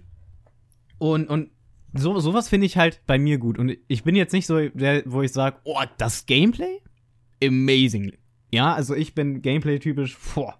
und, 0.98 1.28
und 1.28 1.50
so, 1.94 2.18
sowas 2.20 2.49
finde 2.49 2.66
ich 2.66 2.76
halt 2.76 3.02
bei 3.06 3.18
mir 3.18 3.38
gut. 3.38 3.58
Und 3.58 3.76
ich 3.88 4.02
bin 4.04 4.14
jetzt 4.16 4.32
nicht 4.32 4.46
so, 4.46 4.68
der, 4.68 5.02
wo 5.06 5.22
ich 5.22 5.32
sage, 5.32 5.58
oh, 5.64 5.80
das 5.99 6.26
Gameplay? 6.26 6.80
Amazing. 7.42 8.12
Ja, 8.52 8.75
also 8.75 8.94
ich 8.94 9.14
bin 9.14 9.42
Gameplay-typisch, 9.42 10.16
boah. 10.34 10.58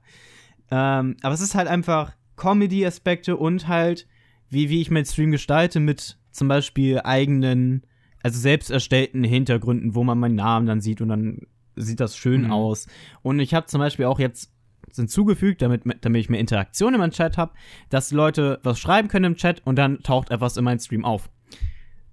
Ähm, 0.71 1.17
aber 1.23 1.35
es 1.35 1.41
ist 1.41 1.55
halt 1.55 1.69
einfach 1.69 2.13
Comedy-Aspekte 2.37 3.37
und 3.37 3.69
halt, 3.69 4.07
wie, 4.49 4.69
wie 4.71 4.81
ich 4.81 4.91
meinen 4.91 5.05
Stream 5.05 5.31
gestalte 5.31 5.81
mit 5.81 6.19
zum 6.31 6.49
Beispiel 6.49 7.01
eigenen, 7.01 7.83
also 8.23 8.39
selbst 8.39 8.71
erstellten 8.71 9.23
Hintergründen, 9.25 9.95
wo 9.95 10.03
man 10.05 10.19
meinen 10.19 10.35
Namen 10.37 10.67
dann 10.67 10.81
sieht 10.81 11.01
und 11.01 11.09
dann 11.09 11.41
sieht 11.77 12.01
das 12.01 12.17
schön 12.17 12.45
Mhm. 12.45 12.53
aus. 12.53 12.87
Und 13.23 13.39
ich 13.41 13.55
habe 13.55 13.67
zum 13.67 13.81
Beispiel 13.81 14.07
auch 14.07 14.19
jetzt 14.19 14.51
hinzugefügt, 14.97 15.63
damit, 15.63 15.83
damit 16.01 16.21
ich 16.21 16.29
mehr 16.29 16.41
Interaktion 16.41 16.95
in 16.95 17.01
meinem 17.01 17.13
Chat 17.13 17.39
habe, 17.39 17.53
dass 17.91 18.11
Leute 18.11 18.61
was 18.63 18.79
schreiben 18.79 19.09
können 19.09 19.25
im 19.27 19.37
Chat 19.37 19.63
und 19.65 19.77
dann 19.77 20.03
taucht 20.03 20.31
etwas 20.31 20.57
in 20.57 20.65
meinem 20.65 20.79
Stream 20.79 21.05
auf. 21.05 21.31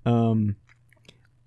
Ähm, 0.06 0.56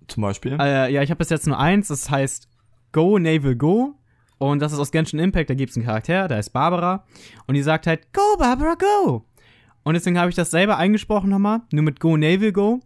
Zum 0.08 0.22
Beispiel. 0.22 0.56
äh, 0.60 0.92
ja, 0.92 1.02
ich 1.02 1.10
habe 1.10 1.18
bis 1.18 1.30
jetzt 1.30 1.46
nur 1.46 1.58
eins, 1.58 1.88
das 1.88 2.10
heißt 2.10 2.48
Go 2.92 3.18
Naval 3.18 3.56
Go. 3.56 3.94
Und 4.38 4.60
das 4.60 4.72
ist 4.72 4.80
aus 4.80 4.90
Genshin 4.90 5.20
Impact, 5.20 5.50
da 5.50 5.54
gibt 5.54 5.70
es 5.70 5.76
einen 5.76 5.86
Charakter, 5.86 6.26
der 6.26 6.38
heißt 6.38 6.52
Barbara. 6.52 7.04
Und 7.46 7.54
die 7.54 7.62
sagt 7.62 7.86
halt, 7.86 8.12
Go 8.12 8.36
Barbara, 8.38 8.74
go! 8.74 9.24
Und 9.84 9.94
deswegen 9.94 10.18
habe 10.18 10.30
ich 10.30 10.36
das 10.36 10.50
selber 10.50 10.76
eingesprochen 10.78 11.30
nochmal, 11.30 11.60
nur 11.72 11.82
mit 11.82 12.00
Go 12.00 12.16
Naval 12.16 12.52
Go. 12.52 12.80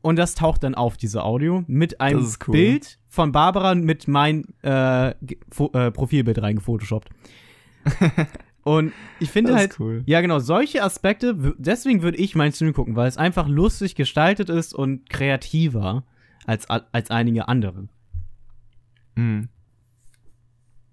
Und 0.00 0.16
das 0.16 0.34
taucht 0.34 0.62
dann 0.62 0.74
auf, 0.74 0.96
diese 0.96 1.24
Audio, 1.24 1.64
mit 1.66 2.00
einem 2.00 2.20
ist 2.20 2.46
cool. 2.46 2.52
Bild 2.52 2.98
von 3.08 3.32
Barbara 3.32 3.74
mit 3.74 4.06
mein 4.06 4.44
äh, 4.62 5.08
äh, 5.10 5.14
Profilbild 5.90 6.40
reingefotoshoppt. 6.40 7.08
Und 8.64 8.92
ich 9.18 9.30
finde 9.30 9.54
halt, 9.54 9.80
cool. 9.80 10.02
ja, 10.04 10.20
genau, 10.20 10.40
solche 10.40 10.82
Aspekte, 10.82 11.54
deswegen 11.56 12.02
würde 12.02 12.18
ich 12.18 12.34
meinen 12.34 12.52
Stream 12.52 12.74
gucken, 12.74 12.96
weil 12.96 13.08
es 13.08 13.16
einfach 13.16 13.48
lustig 13.48 13.94
gestaltet 13.94 14.50
ist 14.50 14.74
und 14.74 15.08
kreativer 15.08 16.04
als, 16.44 16.68
als 16.68 17.10
einige 17.10 17.48
andere. 17.48 17.88
Mhm. 19.16 19.48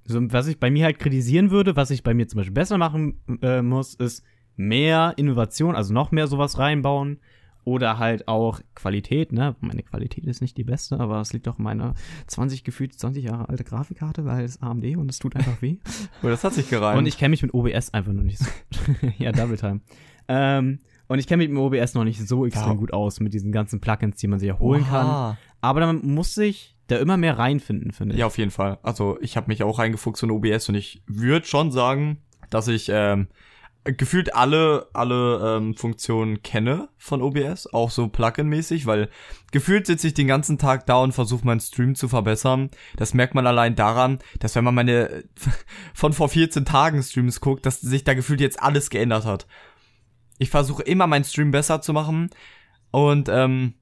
So, 0.05 0.21
was 0.31 0.47
ich 0.47 0.59
bei 0.59 0.69
mir 0.69 0.85
halt 0.85 0.99
kritisieren 0.99 1.51
würde, 1.51 1.75
was 1.75 1.89
ich 1.91 2.03
bei 2.03 2.13
mir 2.13 2.27
zum 2.27 2.37
Beispiel 2.37 2.53
besser 2.53 2.77
machen 2.77 3.19
äh, 3.41 3.61
muss, 3.61 3.95
ist 3.95 4.23
mehr 4.55 5.13
Innovation, 5.17 5.75
also 5.75 5.93
noch 5.93 6.11
mehr 6.11 6.27
sowas 6.27 6.57
reinbauen 6.57 7.19
oder 7.65 7.97
halt 7.99 8.27
auch 8.27 8.61
Qualität, 8.75 9.31
ne? 9.33 9.55
Meine 9.59 9.83
Qualität 9.83 10.25
ist 10.25 10.41
nicht 10.41 10.55
die 10.57 10.63
beste, 10.63 10.99
aber 10.99 11.19
es 11.19 11.33
liegt 11.33 11.47
doch 11.47 11.57
in 11.57 11.63
meiner 11.63 11.93
20 12.27 12.63
gefühlt 12.63 12.97
20 12.97 13.23
Jahre 13.23 13.49
alte 13.49 13.63
Grafikkarte, 13.63 14.23
weil 14.23 14.45
es 14.45 14.61
AMD 14.61 14.95
und 14.97 15.09
es 15.09 15.19
tut 15.19 15.35
einfach 15.35 15.61
weh. 15.61 15.77
Oh, 16.23 16.27
das 16.27 16.43
hat 16.43 16.53
sich 16.53 16.69
gereimt. 16.69 16.97
Und 16.97 17.05
ich 17.07 17.17
kenne 17.17 17.29
mich 17.31 17.41
mit 17.43 17.53
OBS 17.53 17.93
einfach 17.93 18.13
noch 18.13 18.23
nicht 18.23 18.39
so. 18.39 18.45
ja, 19.17 19.31
Double 19.31 19.57
Time. 19.57 19.81
Ähm, 20.27 20.79
und 21.07 21.19
ich 21.19 21.27
kenne 21.27 21.43
mich 21.43 21.49
mit 21.49 21.59
OBS 21.59 21.93
noch 21.93 22.03
nicht 22.03 22.25
so 22.27 22.45
extrem 22.45 22.73
Ja. 22.73 22.77
gut 22.77 22.93
aus 22.93 23.19
mit 23.19 23.33
diesen 23.33 23.51
ganzen 23.51 23.79
Plugins, 23.81 24.17
die 24.17 24.27
man 24.27 24.39
sich 24.39 24.49
erholen 24.49 24.85
kann. 24.85 25.05
Oha. 25.05 25.37
Aber 25.61 25.85
man 25.85 26.05
muss 26.05 26.33
sich 26.33 26.75
da 26.87 26.97
immer 26.97 27.17
mehr 27.17 27.37
reinfinden, 27.37 27.91
finde 27.91 28.13
ich. 28.15 28.19
Ja, 28.19 28.27
auf 28.27 28.37
jeden 28.37 28.51
Fall. 28.51 28.77
Also 28.83 29.17
ich 29.21 29.37
habe 29.37 29.47
mich 29.47 29.63
auch 29.63 29.79
reingefuchst 29.79 30.23
in 30.23 30.31
OBS 30.31 30.69
und 30.69 30.75
ich 30.75 31.01
würde 31.07 31.45
schon 31.45 31.71
sagen, 31.71 32.17
dass 32.49 32.67
ich 32.67 32.89
ähm, 32.91 33.27
gefühlt 33.85 34.33
alle 34.35 34.89
alle 34.93 35.57
ähm, 35.57 35.75
Funktionen 35.75 36.41
kenne 36.41 36.89
von 36.97 37.21
OBS, 37.21 37.67
auch 37.67 37.91
so 37.91 38.05
Plugin-mäßig, 38.05 38.85
weil 38.87 39.09
gefühlt 39.51 39.85
sitze 39.85 40.07
ich 40.07 40.13
den 40.15 40.27
ganzen 40.27 40.57
Tag 40.57 40.85
da 40.87 40.97
und 40.97 41.13
versuche 41.13 41.45
meinen 41.45 41.59
Stream 41.59 41.95
zu 41.95 42.07
verbessern. 42.07 42.71
Das 42.97 43.13
merkt 43.13 43.35
man 43.35 43.45
allein 43.45 43.75
daran, 43.75 44.19
dass 44.39 44.55
wenn 44.55 44.63
man 44.63 44.75
meine 44.75 45.23
von 45.93 46.13
vor 46.13 46.29
14 46.29 46.65
Tagen 46.65 47.03
Streams 47.03 47.41
guckt, 47.41 47.65
dass 47.65 47.79
sich 47.79 48.03
da 48.03 48.15
gefühlt 48.15 48.41
jetzt 48.41 48.61
alles 48.61 48.89
geändert 48.89 49.25
hat. 49.25 49.47
Ich 50.39 50.49
versuche 50.49 50.83
immer 50.83 51.07
meinen 51.07 51.23
Stream 51.23 51.51
besser 51.51 51.81
zu 51.81 51.93
machen 51.93 52.31
und 52.91 53.29
ähm, 53.29 53.75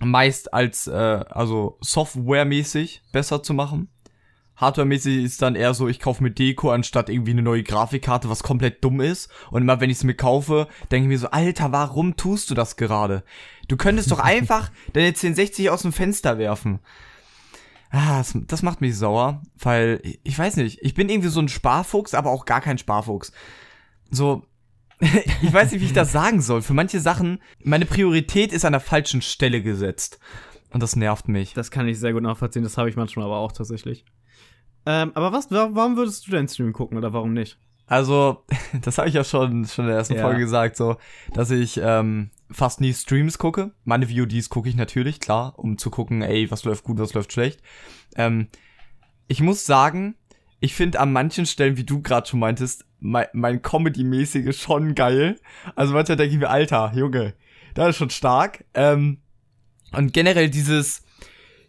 meist 0.00 0.54
als 0.54 0.86
äh, 0.86 0.92
also 0.92 1.78
Software-mäßig 1.80 3.02
besser 3.12 3.42
zu 3.42 3.54
machen. 3.54 3.88
Hardware-mäßig 4.56 5.24
ist 5.24 5.42
dann 5.42 5.56
eher 5.56 5.74
so, 5.74 5.88
ich 5.88 5.98
kaufe 5.98 6.22
mir 6.22 6.30
Deko 6.30 6.70
anstatt 6.70 7.08
irgendwie 7.08 7.32
eine 7.32 7.42
neue 7.42 7.62
Grafikkarte, 7.62 8.28
was 8.28 8.42
komplett 8.42 8.84
dumm 8.84 9.00
ist. 9.00 9.30
Und 9.50 9.62
immer 9.62 9.80
wenn 9.80 9.90
ich 9.90 9.96
es 9.98 10.04
mir 10.04 10.14
kaufe, 10.14 10.68
denke 10.90 11.06
ich 11.06 11.08
mir 11.08 11.18
so, 11.18 11.30
Alter, 11.30 11.72
warum 11.72 12.16
tust 12.16 12.50
du 12.50 12.54
das 12.54 12.76
gerade? 12.76 13.24
Du 13.68 13.76
könntest 13.76 14.10
doch 14.10 14.18
einfach 14.20 14.70
deine 14.92 15.08
1060 15.08 15.70
aus 15.70 15.82
dem 15.82 15.92
Fenster 15.92 16.38
werfen. 16.38 16.80
Ah, 17.90 18.18
das, 18.18 18.34
das 18.46 18.62
macht 18.62 18.80
mich 18.80 18.96
sauer, 18.96 19.42
weil 19.58 20.00
ich 20.22 20.38
weiß 20.38 20.56
nicht, 20.56 20.78
ich 20.80 20.94
bin 20.94 21.10
irgendwie 21.10 21.28
so 21.28 21.40
ein 21.40 21.48
Sparfuchs, 21.48 22.14
aber 22.14 22.30
auch 22.30 22.46
gar 22.46 22.62
kein 22.62 22.78
Sparfuchs. 22.78 23.32
So, 24.10 24.46
ich 25.42 25.52
weiß 25.52 25.72
nicht, 25.72 25.80
wie 25.80 25.86
ich 25.86 25.92
das 25.92 26.12
sagen 26.12 26.40
soll. 26.40 26.62
Für 26.62 26.74
manche 26.74 27.00
Sachen, 27.00 27.40
meine 27.62 27.84
Priorität 27.84 28.52
ist 28.52 28.64
an 28.64 28.72
der 28.72 28.80
falschen 28.80 29.22
Stelle 29.22 29.62
gesetzt. 29.62 30.18
Und 30.70 30.82
das 30.82 30.96
nervt 30.96 31.28
mich. 31.28 31.52
Das 31.52 31.70
kann 31.70 31.86
ich 31.86 31.98
sehr 31.98 32.12
gut 32.12 32.22
nachvollziehen, 32.22 32.62
das 32.62 32.78
habe 32.78 32.88
ich 32.88 32.96
manchmal 32.96 33.26
aber 33.26 33.38
auch 33.38 33.52
tatsächlich. 33.52 34.06
Ähm, 34.86 35.12
aber 35.14 35.32
was, 35.32 35.50
wa- 35.50 35.70
warum 35.72 35.96
würdest 35.96 36.26
du 36.26 36.30
deinen 36.32 36.48
Stream 36.48 36.72
gucken 36.72 36.98
oder 36.98 37.12
warum 37.12 37.32
nicht? 37.32 37.58
Also, 37.86 38.44
das 38.82 38.98
habe 38.98 39.08
ich 39.08 39.14
ja 39.14 39.24
schon, 39.24 39.64
schon 39.66 39.84
in 39.84 39.90
der 39.90 39.98
ersten 39.98 40.14
Ja. 40.16 40.22
Folge 40.22 40.40
gesagt, 40.40 40.76
so, 40.76 40.96
dass 41.34 41.50
ich 41.50 41.78
ähm, 41.82 42.30
fast 42.50 42.80
nie 42.80 42.92
Streams 42.94 43.38
gucke. 43.38 43.72
Meine 43.84 44.08
VODs 44.08 44.48
gucke 44.50 44.68
ich 44.68 44.76
natürlich, 44.76 45.20
klar, 45.20 45.58
um 45.58 45.78
zu 45.78 45.90
gucken, 45.90 46.22
ey, 46.22 46.50
was 46.50 46.64
läuft 46.64 46.84
gut, 46.84 46.98
was 46.98 47.14
läuft 47.14 47.32
schlecht. 47.32 47.60
Ähm, 48.16 48.48
ich 49.28 49.40
muss 49.40 49.66
sagen, 49.66 50.16
ich 50.60 50.74
finde 50.74 51.00
an 51.00 51.12
manchen 51.12 51.46
Stellen, 51.46 51.76
wie 51.76 51.84
du 51.84 52.02
gerade 52.02 52.28
schon 52.28 52.40
meintest, 52.40 52.84
mein, 53.00 53.26
mein 53.32 53.62
Comedy-mäßige 53.62 54.56
schon 54.58 54.94
geil. 54.94 55.40
Also 55.74 55.92
manchmal 55.92 56.16
denke 56.16 56.34
ich 56.34 56.40
mir, 56.40 56.50
Alter, 56.50 56.92
Junge, 56.94 57.34
das 57.74 57.90
ist 57.90 57.96
schon 57.96 58.10
stark. 58.10 58.64
Ähm, 58.74 59.18
und 59.92 60.12
generell 60.12 60.48
dieses, 60.50 61.02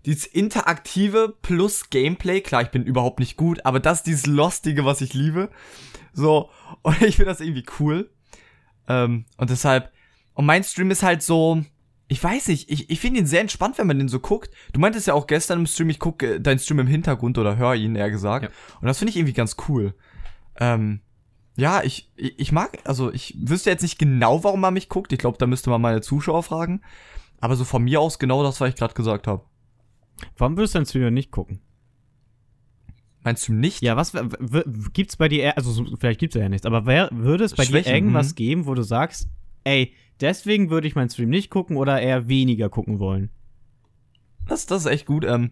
dieses 0.06 0.26
interaktive 0.26 1.36
plus 1.42 1.90
Gameplay, 1.90 2.42
klar, 2.42 2.62
ich 2.62 2.72
bin 2.72 2.84
überhaupt 2.84 3.20
nicht 3.20 3.38
gut, 3.38 3.66
aber 3.66 3.80
das 3.80 4.00
ist 4.00 4.08
dieses 4.08 4.26
Lostige, 4.26 4.86
was 4.86 5.02
ich 5.02 5.14
liebe. 5.14 5.50
So, 6.14 6.50
und 6.82 7.02
ich 7.02 7.16
finde 7.16 7.32
das 7.32 7.42
irgendwie 7.42 7.66
cool. 7.80 8.10
Ähm, 8.88 9.26
und 9.38 9.50
deshalb, 9.50 9.92
und 10.34 10.46
mein 10.46 10.64
Stream 10.64 10.92
ist 10.92 11.04
halt 11.04 11.24
so, 11.24 11.64
ich 12.08 12.24
weiß 12.24 12.50
nicht, 12.50 12.70
ich, 12.70 12.90
ich 12.90 13.00
finde 13.00 13.22
ihn 13.22 13.26
sehr 13.26 13.42
entspannt, 13.42 13.78
wenn 13.78 13.88
man 13.88 13.98
den 13.98 14.10
so 14.10 14.20
guckt. 14.20 14.54
Du 14.74 14.80
meintest 14.80 15.08
ja 15.08 15.14
auch 15.14 15.26
gestern 15.26 15.60
im 15.60 15.66
Stream, 15.66 15.90
ich 15.90 16.00
gucke 16.00 16.36
äh, 16.36 16.40
deinen 16.40 16.60
Stream 16.60 16.80
im 16.80 16.88
Hintergrund 16.88 17.38
oder 17.38 17.58
höre 17.58 17.76
ihn, 17.76 17.96
eher 17.96 18.12
gesagt. 18.12 18.46
Ja. 18.46 18.52
Und 18.82 18.88
das 18.88 19.00
finde 19.00 19.12
ich 19.12 19.18
irgendwie 19.18 19.34
ganz 19.34 19.56
cool. 19.68 19.94
Ähm, 20.60 21.02
ja, 21.56 21.82
ich, 21.84 22.12
ich, 22.16 22.38
ich 22.40 22.52
mag, 22.52 22.80
also 22.84 23.12
ich 23.12 23.36
wüsste 23.40 23.70
jetzt 23.70 23.84
nicht 23.84 24.00
genau, 24.00 24.44
warum 24.44 24.60
man 24.60 24.74
mich 24.74 24.90
guckt. 24.90 25.14
Ich 25.14 25.20
glaube, 25.20 25.38
da 25.38 25.48
müsste 25.48 25.70
man 25.70 25.82
meine 25.82 26.02
Zuschauer 26.02 26.44
fragen. 26.44 26.82
Aber 27.40 27.56
so 27.56 27.64
von 27.64 27.84
mir 27.84 28.02
aus 28.02 28.20
genau 28.20 28.44
das, 28.44 28.60
was 28.60 28.70
ich 28.70 28.76
gerade 28.76 28.94
gesagt 28.94 29.28
habe. 29.28 29.46
Warum 30.38 30.58
würdest 30.58 30.76
du 30.76 30.80
deinen 30.80 30.86
Stream 30.86 31.14
nicht 31.14 31.32
gucken? 31.32 31.60
Meinst 33.24 33.48
du 33.48 33.54
nicht? 33.54 33.82
Ja, 33.82 33.96
was 33.96 34.14
gibt's 34.94 35.16
bei 35.16 35.30
dir, 35.30 35.56
also 35.56 35.72
so- 35.72 35.96
vielleicht 35.98 36.20
gibt's 36.20 36.36
ja 36.36 36.50
nichts, 36.50 36.66
aber 36.66 36.86
wer, 36.86 37.10
würde 37.12 37.46
es 37.46 37.56
bei 37.56 37.64
Schwächen, 37.64 37.92
dir 37.92 37.96
irgendwas 37.96 38.32
mhm. 38.32 38.36
geben, 38.36 38.66
wo 38.66 38.74
du 38.74 38.82
sagst, 38.84 39.30
ey, 39.64 39.94
deswegen 40.20 40.70
würde 40.70 40.88
ich 40.88 40.96
meinen 40.96 41.10
Stream 41.10 41.30
nicht 41.30 41.50
gucken 41.50 41.78
oder 41.78 42.02
eher 42.02 42.28
weniger 42.28 42.70
gucken 42.70 43.00
wollen? 43.00 43.30
Das, 44.48 44.66
das 44.66 44.86
ist 44.86 44.92
echt 44.92 45.06
gut. 45.06 45.24
Ähm, 45.26 45.52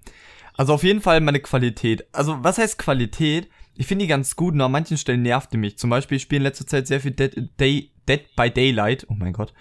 also 0.57 0.73
auf 0.73 0.83
jeden 0.83 1.01
Fall 1.01 1.21
meine 1.21 1.39
Qualität. 1.39 2.05
Also 2.13 2.43
was 2.43 2.57
heißt 2.57 2.77
Qualität? 2.77 3.49
Ich 3.75 3.87
finde 3.87 4.03
die 4.03 4.09
ganz 4.09 4.35
gut, 4.35 4.53
nur 4.53 4.65
an 4.65 4.71
manchen 4.71 4.97
Stellen 4.97 5.21
nervt 5.21 5.53
die 5.53 5.57
mich. 5.57 5.77
Zum 5.77 5.89
Beispiel, 5.89 6.17
ich 6.17 6.23
spiele 6.23 6.39
in 6.39 6.43
letzter 6.43 6.67
Zeit 6.67 6.87
sehr 6.87 6.99
viel 6.99 7.11
Dead, 7.11 7.49
Day, 7.57 7.91
Dead 8.07 8.21
by 8.35 8.51
Daylight. 8.51 9.07
Oh 9.09 9.13
mein 9.13 9.31
Gott. 9.31 9.53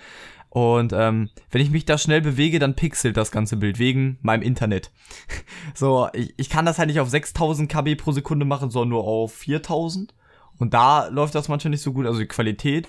Und 0.51 0.93
ähm, 0.93 1.31
wenn 1.51 1.63
ich 1.63 1.71
mich 1.71 1.85
da 1.85 1.97
schnell 1.97 2.21
bewege, 2.21 2.59
dann 2.59 2.75
pixelt 2.75 3.17
das 3.17 3.31
ganze 3.31 3.57
Bild 3.57 3.79
wegen 3.79 4.19
meinem 4.21 4.43
Internet. 4.43 4.91
so, 5.75 6.09
ich, 6.13 6.35
ich 6.37 6.51
kann 6.51 6.67
das 6.67 6.79
halt 6.79 6.89
nicht 6.89 7.01
auf 7.01 7.09
6000 7.09 7.71
KB 7.71 7.95
pro 7.95 8.11
Sekunde 8.13 8.45
machen, 8.45 8.71
sondern 8.71 8.91
nur 8.91 9.05
auf 9.05 9.33
4000. 9.33 10.13
Und 10.59 10.75
da 10.75 11.07
läuft 11.07 11.37
das 11.37 11.49
manchmal 11.49 11.71
nicht 11.71 11.83
so 11.83 11.93
gut, 11.93 12.05
also 12.05 12.19
die 12.19 12.27
Qualität. 12.27 12.89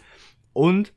Und 0.54 0.92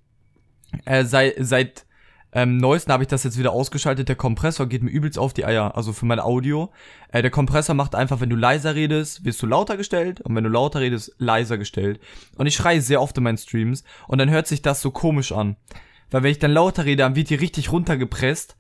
äh, 0.87 1.05
seit, 1.05 1.35
seit 1.39 1.87
ähm, 2.33 2.57
neuesten 2.57 2.93
habe 2.93 3.05
ich 3.05 3.09
das 3.09 3.23
jetzt 3.25 3.39
wieder 3.39 3.53
ausgeschaltet. 3.53 4.09
Der 4.09 4.17
Kompressor 4.17 4.67
geht 4.67 4.83
mir 4.83 4.91
übelst 4.91 5.19
auf 5.19 5.35
die 5.35 5.45
Eier, 5.45 5.77
also 5.77 5.93
für 5.93 6.07
mein 6.07 6.19
Audio. 6.19 6.73
Äh, 7.13 7.23
der 7.23 7.31
Kompressor 7.31 7.77
macht 7.77 7.95
einfach, 7.95 8.21
wenn 8.21 8.31
du 8.31 8.37
leiser 8.37 8.75
redest, 8.75 9.25
wirst 9.25 9.41
du 9.41 9.47
lauter 9.47 9.77
gestellt 9.77 10.21
und 10.23 10.35
wenn 10.35 10.45
du 10.45 10.51
lauter 10.51 10.81
redest, 10.81 11.15
leiser 11.19 11.59
gestellt. 11.59 12.01
Und 12.37 12.47
ich 12.47 12.57
schreie 12.57 12.81
sehr 12.81 13.01
oft 13.01 13.17
in 13.19 13.23
meinen 13.23 13.39
Streams 13.39 13.85
und 14.09 14.19
dann 14.19 14.31
hört 14.31 14.49
sich 14.49 14.63
das 14.63 14.81
so 14.81 14.91
komisch 14.91 15.31
an. 15.31 15.57
Weil 16.11 16.23
wenn 16.23 16.31
ich 16.31 16.39
dann 16.39 16.53
lauter 16.53 16.85
rede, 16.85 17.03
dann 17.03 17.17
wird 17.17 17.31
die 17.31 17.35
richtig 17.35 17.73
runtergepresst 17.73 18.57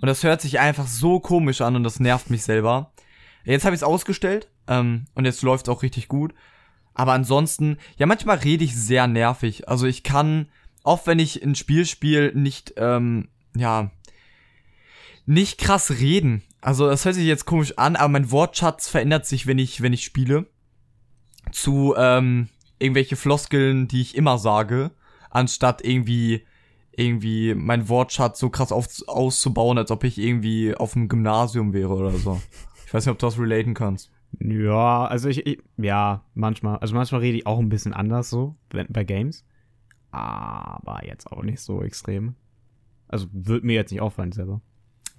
und 0.00 0.06
das 0.06 0.22
hört 0.22 0.40
sich 0.40 0.58
einfach 0.58 0.86
so 0.86 1.20
komisch 1.20 1.60
an 1.60 1.76
und 1.76 1.84
das 1.84 2.00
nervt 2.00 2.30
mich 2.30 2.42
selber. 2.42 2.92
Jetzt 3.44 3.64
habe 3.64 3.74
ich 3.74 3.80
es 3.80 3.86
ausgestellt 3.86 4.48
ähm, 4.66 5.06
und 5.14 5.24
jetzt 5.24 5.42
läuft 5.42 5.68
auch 5.68 5.82
richtig 5.82 6.08
gut. 6.08 6.34
Aber 6.94 7.12
ansonsten, 7.12 7.78
ja, 7.96 8.06
manchmal 8.06 8.38
rede 8.38 8.64
ich 8.64 8.76
sehr 8.76 9.06
nervig. 9.06 9.68
Also 9.68 9.86
ich 9.86 10.02
kann, 10.02 10.48
auch 10.82 11.06
wenn 11.06 11.18
ich 11.18 11.42
ein 11.42 11.54
Spiel 11.54 11.86
spiele, 11.86 12.32
nicht, 12.34 12.74
ähm, 12.76 13.28
ja, 13.54 13.90
nicht 15.26 15.58
krass 15.58 15.90
reden. 15.90 16.42
Also 16.60 16.88
das 16.88 17.04
hört 17.04 17.14
sich 17.14 17.24
jetzt 17.24 17.46
komisch 17.46 17.78
an, 17.78 17.96
aber 17.96 18.08
mein 18.08 18.30
Wortschatz 18.30 18.88
verändert 18.88 19.26
sich, 19.26 19.46
wenn 19.46 19.58
ich, 19.58 19.82
wenn 19.82 19.92
ich 19.92 20.04
spiele. 20.04 20.46
Zu 21.52 21.94
ähm, 21.96 22.48
irgendwelche 22.78 23.16
Floskeln, 23.16 23.88
die 23.88 24.02
ich 24.02 24.14
immer 24.14 24.38
sage, 24.38 24.90
anstatt 25.30 25.84
irgendwie 25.84 26.44
irgendwie 27.00 27.54
mein 27.54 27.88
Wortschatz 27.88 28.38
so 28.38 28.50
krass 28.50 28.72
auf, 28.72 28.86
auszubauen, 29.06 29.78
als 29.78 29.90
ob 29.90 30.04
ich 30.04 30.18
irgendwie 30.18 30.74
auf 30.74 30.92
dem 30.92 31.08
Gymnasium 31.08 31.72
wäre 31.72 31.94
oder 31.94 32.12
so. 32.12 32.40
Ich 32.86 32.94
weiß 32.94 33.06
nicht, 33.06 33.12
ob 33.12 33.18
du 33.18 33.26
das 33.26 33.38
relaten 33.38 33.74
kannst. 33.74 34.10
Ja, 34.38 35.06
also 35.06 35.28
ich, 35.28 35.46
ich 35.46 35.62
ja, 35.76 36.24
manchmal. 36.34 36.78
Also 36.78 36.94
manchmal 36.94 37.20
rede 37.20 37.38
ich 37.38 37.46
auch 37.46 37.58
ein 37.58 37.68
bisschen 37.68 37.92
anders 37.92 38.30
so, 38.30 38.56
wenn, 38.70 38.86
bei 38.88 39.04
Games. 39.04 39.44
Aber 40.10 41.00
jetzt 41.04 41.30
auch 41.30 41.42
nicht 41.42 41.60
so 41.60 41.82
extrem. 41.82 42.34
Also 43.08 43.26
wird 43.32 43.64
mir 43.64 43.74
jetzt 43.74 43.90
nicht 43.90 44.00
auffallen 44.00 44.32
selber. 44.32 44.60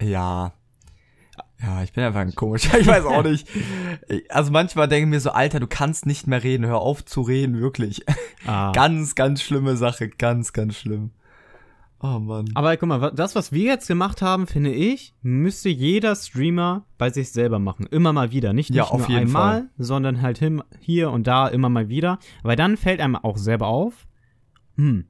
Ja. 0.00 0.52
Ja, 1.62 1.82
ich 1.82 1.92
bin 1.92 2.04
einfach 2.04 2.20
ein 2.20 2.34
komischer, 2.34 2.78
ich 2.80 2.86
weiß 2.86 3.04
auch 3.04 3.22
nicht. 3.22 3.48
Also 4.28 4.50
manchmal 4.50 4.88
denke 4.88 5.04
ich 5.04 5.10
mir 5.10 5.20
so, 5.20 5.30
Alter, 5.30 5.60
du 5.60 5.66
kannst 5.66 6.06
nicht 6.06 6.26
mehr 6.26 6.42
reden, 6.42 6.66
hör 6.66 6.80
auf 6.80 7.04
zu 7.04 7.22
reden, 7.22 7.58
wirklich. 7.60 8.04
Ah. 8.46 8.72
Ganz, 8.74 9.14
ganz 9.14 9.40
schlimme 9.40 9.76
Sache, 9.76 10.08
ganz, 10.08 10.52
ganz 10.52 10.76
schlimm. 10.76 11.12
Oh 12.04 12.18
Mann. 12.18 12.46
Aber 12.54 12.76
guck 12.76 12.88
mal, 12.88 13.12
das, 13.12 13.36
was 13.36 13.52
wir 13.52 13.62
jetzt 13.62 13.86
gemacht 13.86 14.22
haben, 14.22 14.48
finde 14.48 14.72
ich, 14.72 15.14
müsste 15.22 15.68
jeder 15.68 16.16
Streamer 16.16 16.84
bei 16.98 17.10
sich 17.10 17.30
selber 17.30 17.60
machen. 17.60 17.86
Immer 17.86 18.12
mal 18.12 18.32
wieder. 18.32 18.52
Nicht, 18.52 18.70
Ja, 18.70 18.82
nicht 18.82 18.92
auf 18.92 19.08
nur 19.08 19.18
einmal, 19.18 19.60
Fall. 19.60 19.70
sondern 19.78 20.20
halt 20.20 20.42
hier 20.80 21.12
und 21.12 21.28
da 21.28 21.46
immer 21.46 21.68
mal 21.68 21.88
wieder. 21.88 22.18
Weil 22.42 22.56
dann 22.56 22.76
fällt 22.76 23.00
einem 23.00 23.14
auch 23.14 23.36
selber 23.36 23.68
auf, 23.68 24.08
hm, 24.74 25.06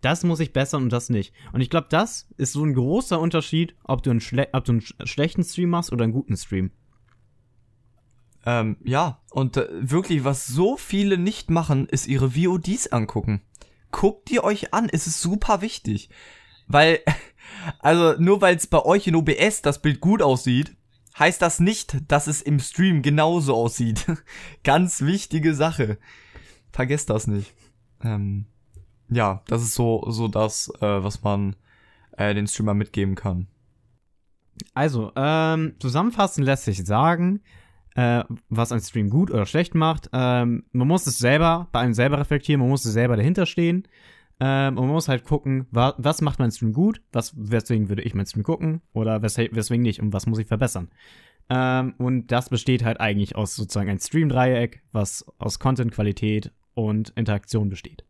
das 0.00 0.24
muss 0.24 0.40
ich 0.40 0.52
bessern 0.52 0.82
und 0.82 0.92
das 0.92 1.08
nicht. 1.08 1.32
Und 1.52 1.60
ich 1.60 1.70
glaube, 1.70 1.86
das 1.88 2.28
ist 2.36 2.52
so 2.52 2.64
ein 2.64 2.74
großer 2.74 3.20
Unterschied, 3.20 3.76
ob 3.84 4.02
du 4.02 4.10
einen, 4.10 4.20
schle 4.20 4.48
ob 4.52 4.64
du 4.64 4.72
einen 4.72 4.80
sch 4.80 4.94
schlechten 5.04 5.44
Stream 5.44 5.70
machst 5.70 5.92
oder 5.92 6.02
einen 6.02 6.12
guten 6.12 6.36
Stream. 6.36 6.72
Ähm, 8.44 8.76
ja, 8.84 9.20
und 9.30 9.56
äh, 9.56 9.68
wirklich, 9.70 10.24
was 10.24 10.46
so 10.46 10.76
viele 10.76 11.16
nicht 11.16 11.48
machen, 11.48 11.86
ist 11.88 12.06
ihre 12.08 12.32
VODs 12.34 12.88
angucken. 12.88 13.40
Guckt 13.94 14.28
die 14.28 14.42
euch 14.42 14.74
an, 14.74 14.88
es 14.90 15.06
ist 15.06 15.20
super 15.20 15.60
wichtig. 15.60 16.08
Weil, 16.66 16.98
also 17.78 18.20
nur 18.20 18.40
weil 18.40 18.56
es 18.56 18.66
bei 18.66 18.84
euch 18.84 19.06
in 19.06 19.14
OBS 19.14 19.62
das 19.62 19.80
Bild 19.80 20.00
gut 20.00 20.20
aussieht, 20.20 20.76
heißt 21.16 21.40
das 21.40 21.60
nicht, 21.60 22.10
dass 22.10 22.26
es 22.26 22.42
im 22.42 22.58
Stream 22.58 23.02
genauso 23.02 23.54
aussieht. 23.54 24.04
Ganz 24.64 25.02
wichtige 25.02 25.54
Sache. 25.54 25.98
Vergesst 26.72 27.08
das 27.08 27.28
nicht. 27.28 27.54
Ähm, 28.02 28.46
ja, 29.10 29.42
das 29.46 29.62
ist 29.62 29.74
so, 29.74 30.04
so 30.10 30.26
das, 30.26 30.72
äh, 30.80 31.04
was 31.04 31.22
man 31.22 31.54
äh, 32.16 32.34
den 32.34 32.48
Streamer 32.48 32.74
mitgeben 32.74 33.14
kann. 33.14 33.46
Also, 34.74 35.12
ähm, 35.14 35.76
zusammenfassend 35.78 36.44
lässt 36.44 36.64
sich 36.64 36.84
sagen, 36.84 37.42
äh, 37.94 38.24
was 38.48 38.72
ein 38.72 38.80
Stream 38.80 39.10
gut 39.10 39.30
oder 39.30 39.46
schlecht 39.46 39.74
macht. 39.74 40.08
Ähm, 40.12 40.64
man 40.72 40.88
muss 40.88 41.06
es 41.06 41.18
selber, 41.18 41.68
bei 41.72 41.80
einem 41.80 41.94
selber 41.94 42.18
reflektieren, 42.18 42.60
man 42.60 42.70
muss 42.70 42.84
es 42.84 42.92
selber 42.92 43.16
dahinter 43.16 43.46
stehen. 43.46 43.86
Ähm, 44.40 44.76
und 44.76 44.86
man 44.86 44.94
muss 44.94 45.08
halt 45.08 45.24
gucken, 45.24 45.66
wa 45.70 45.94
was 45.96 46.20
macht 46.20 46.40
mein 46.40 46.50
Stream 46.50 46.72
gut, 46.72 47.00
was, 47.12 47.34
weswegen 47.36 47.88
würde 47.88 48.02
ich 48.02 48.14
meinen 48.14 48.26
Stream 48.26 48.42
gucken 48.42 48.80
oder 48.92 49.22
wes 49.22 49.38
weswegen 49.38 49.82
nicht 49.82 50.00
und 50.00 50.12
was 50.12 50.26
muss 50.26 50.40
ich 50.40 50.48
verbessern. 50.48 50.90
Ähm, 51.48 51.94
und 51.98 52.28
das 52.28 52.48
besteht 52.48 52.84
halt 52.84 53.00
eigentlich 53.00 53.36
aus 53.36 53.54
sozusagen 53.54 53.90
ein 53.90 54.00
Stream-Dreieck, 54.00 54.82
was 54.92 55.24
aus 55.38 55.58
Content, 55.60 55.92
Qualität 55.92 56.52
und 56.74 57.10
Interaktion 57.10 57.68
besteht. 57.68 58.04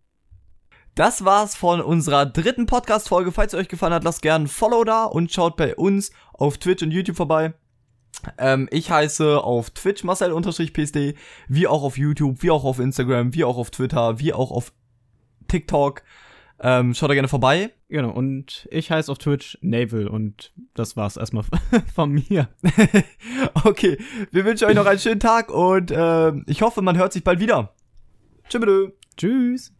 Das 0.94 1.24
war's 1.24 1.56
von 1.56 1.80
unserer 1.80 2.24
dritten 2.24 2.66
Podcast-Folge. 2.66 3.32
Falls 3.32 3.52
es 3.52 3.58
euch 3.58 3.68
gefallen 3.68 3.92
hat, 3.92 4.04
lasst 4.04 4.22
gerne 4.22 4.44
ein 4.44 4.48
Follow 4.48 4.84
da 4.84 5.04
und 5.04 5.32
schaut 5.32 5.56
bei 5.56 5.74
uns 5.74 6.12
auf 6.32 6.56
Twitch 6.56 6.84
und 6.84 6.92
YouTube 6.92 7.16
vorbei. 7.16 7.52
Ähm, 8.38 8.68
ich 8.70 8.90
heiße 8.90 9.42
auf 9.42 9.70
Twitch 9.70 10.04
Marcel-PSD, 10.04 11.14
wie 11.48 11.66
auch 11.66 11.82
auf 11.82 11.98
YouTube, 11.98 12.42
wie 12.42 12.50
auch 12.50 12.64
auf 12.64 12.78
Instagram, 12.78 13.34
wie 13.34 13.44
auch 13.44 13.56
auf 13.56 13.70
Twitter, 13.70 14.18
wie 14.18 14.32
auch 14.32 14.50
auf 14.50 14.72
TikTok. 15.48 16.02
Ähm, 16.60 16.94
schaut 16.94 17.10
da 17.10 17.14
gerne 17.14 17.28
vorbei. 17.28 17.72
Genau, 17.88 18.10
und 18.10 18.68
ich 18.70 18.90
heiße 18.90 19.10
auf 19.10 19.18
Twitch 19.18 19.58
Navel 19.60 20.08
und 20.08 20.52
das 20.74 20.96
war's 20.96 21.16
erstmal 21.16 21.44
von 21.94 22.12
mir. 22.12 22.48
okay, 23.64 23.98
wir 24.30 24.44
wünschen 24.44 24.68
euch 24.68 24.74
noch 24.74 24.86
einen 24.86 24.98
schönen 24.98 25.20
Tag 25.20 25.52
und 25.52 25.92
ähm, 25.94 26.44
ich 26.46 26.62
hoffe, 26.62 26.82
man 26.82 26.96
hört 26.96 27.12
sich 27.12 27.24
bald 27.24 27.40
wieder. 27.40 27.74
Tschüss. 28.48 28.92
Tschüss! 29.16 29.72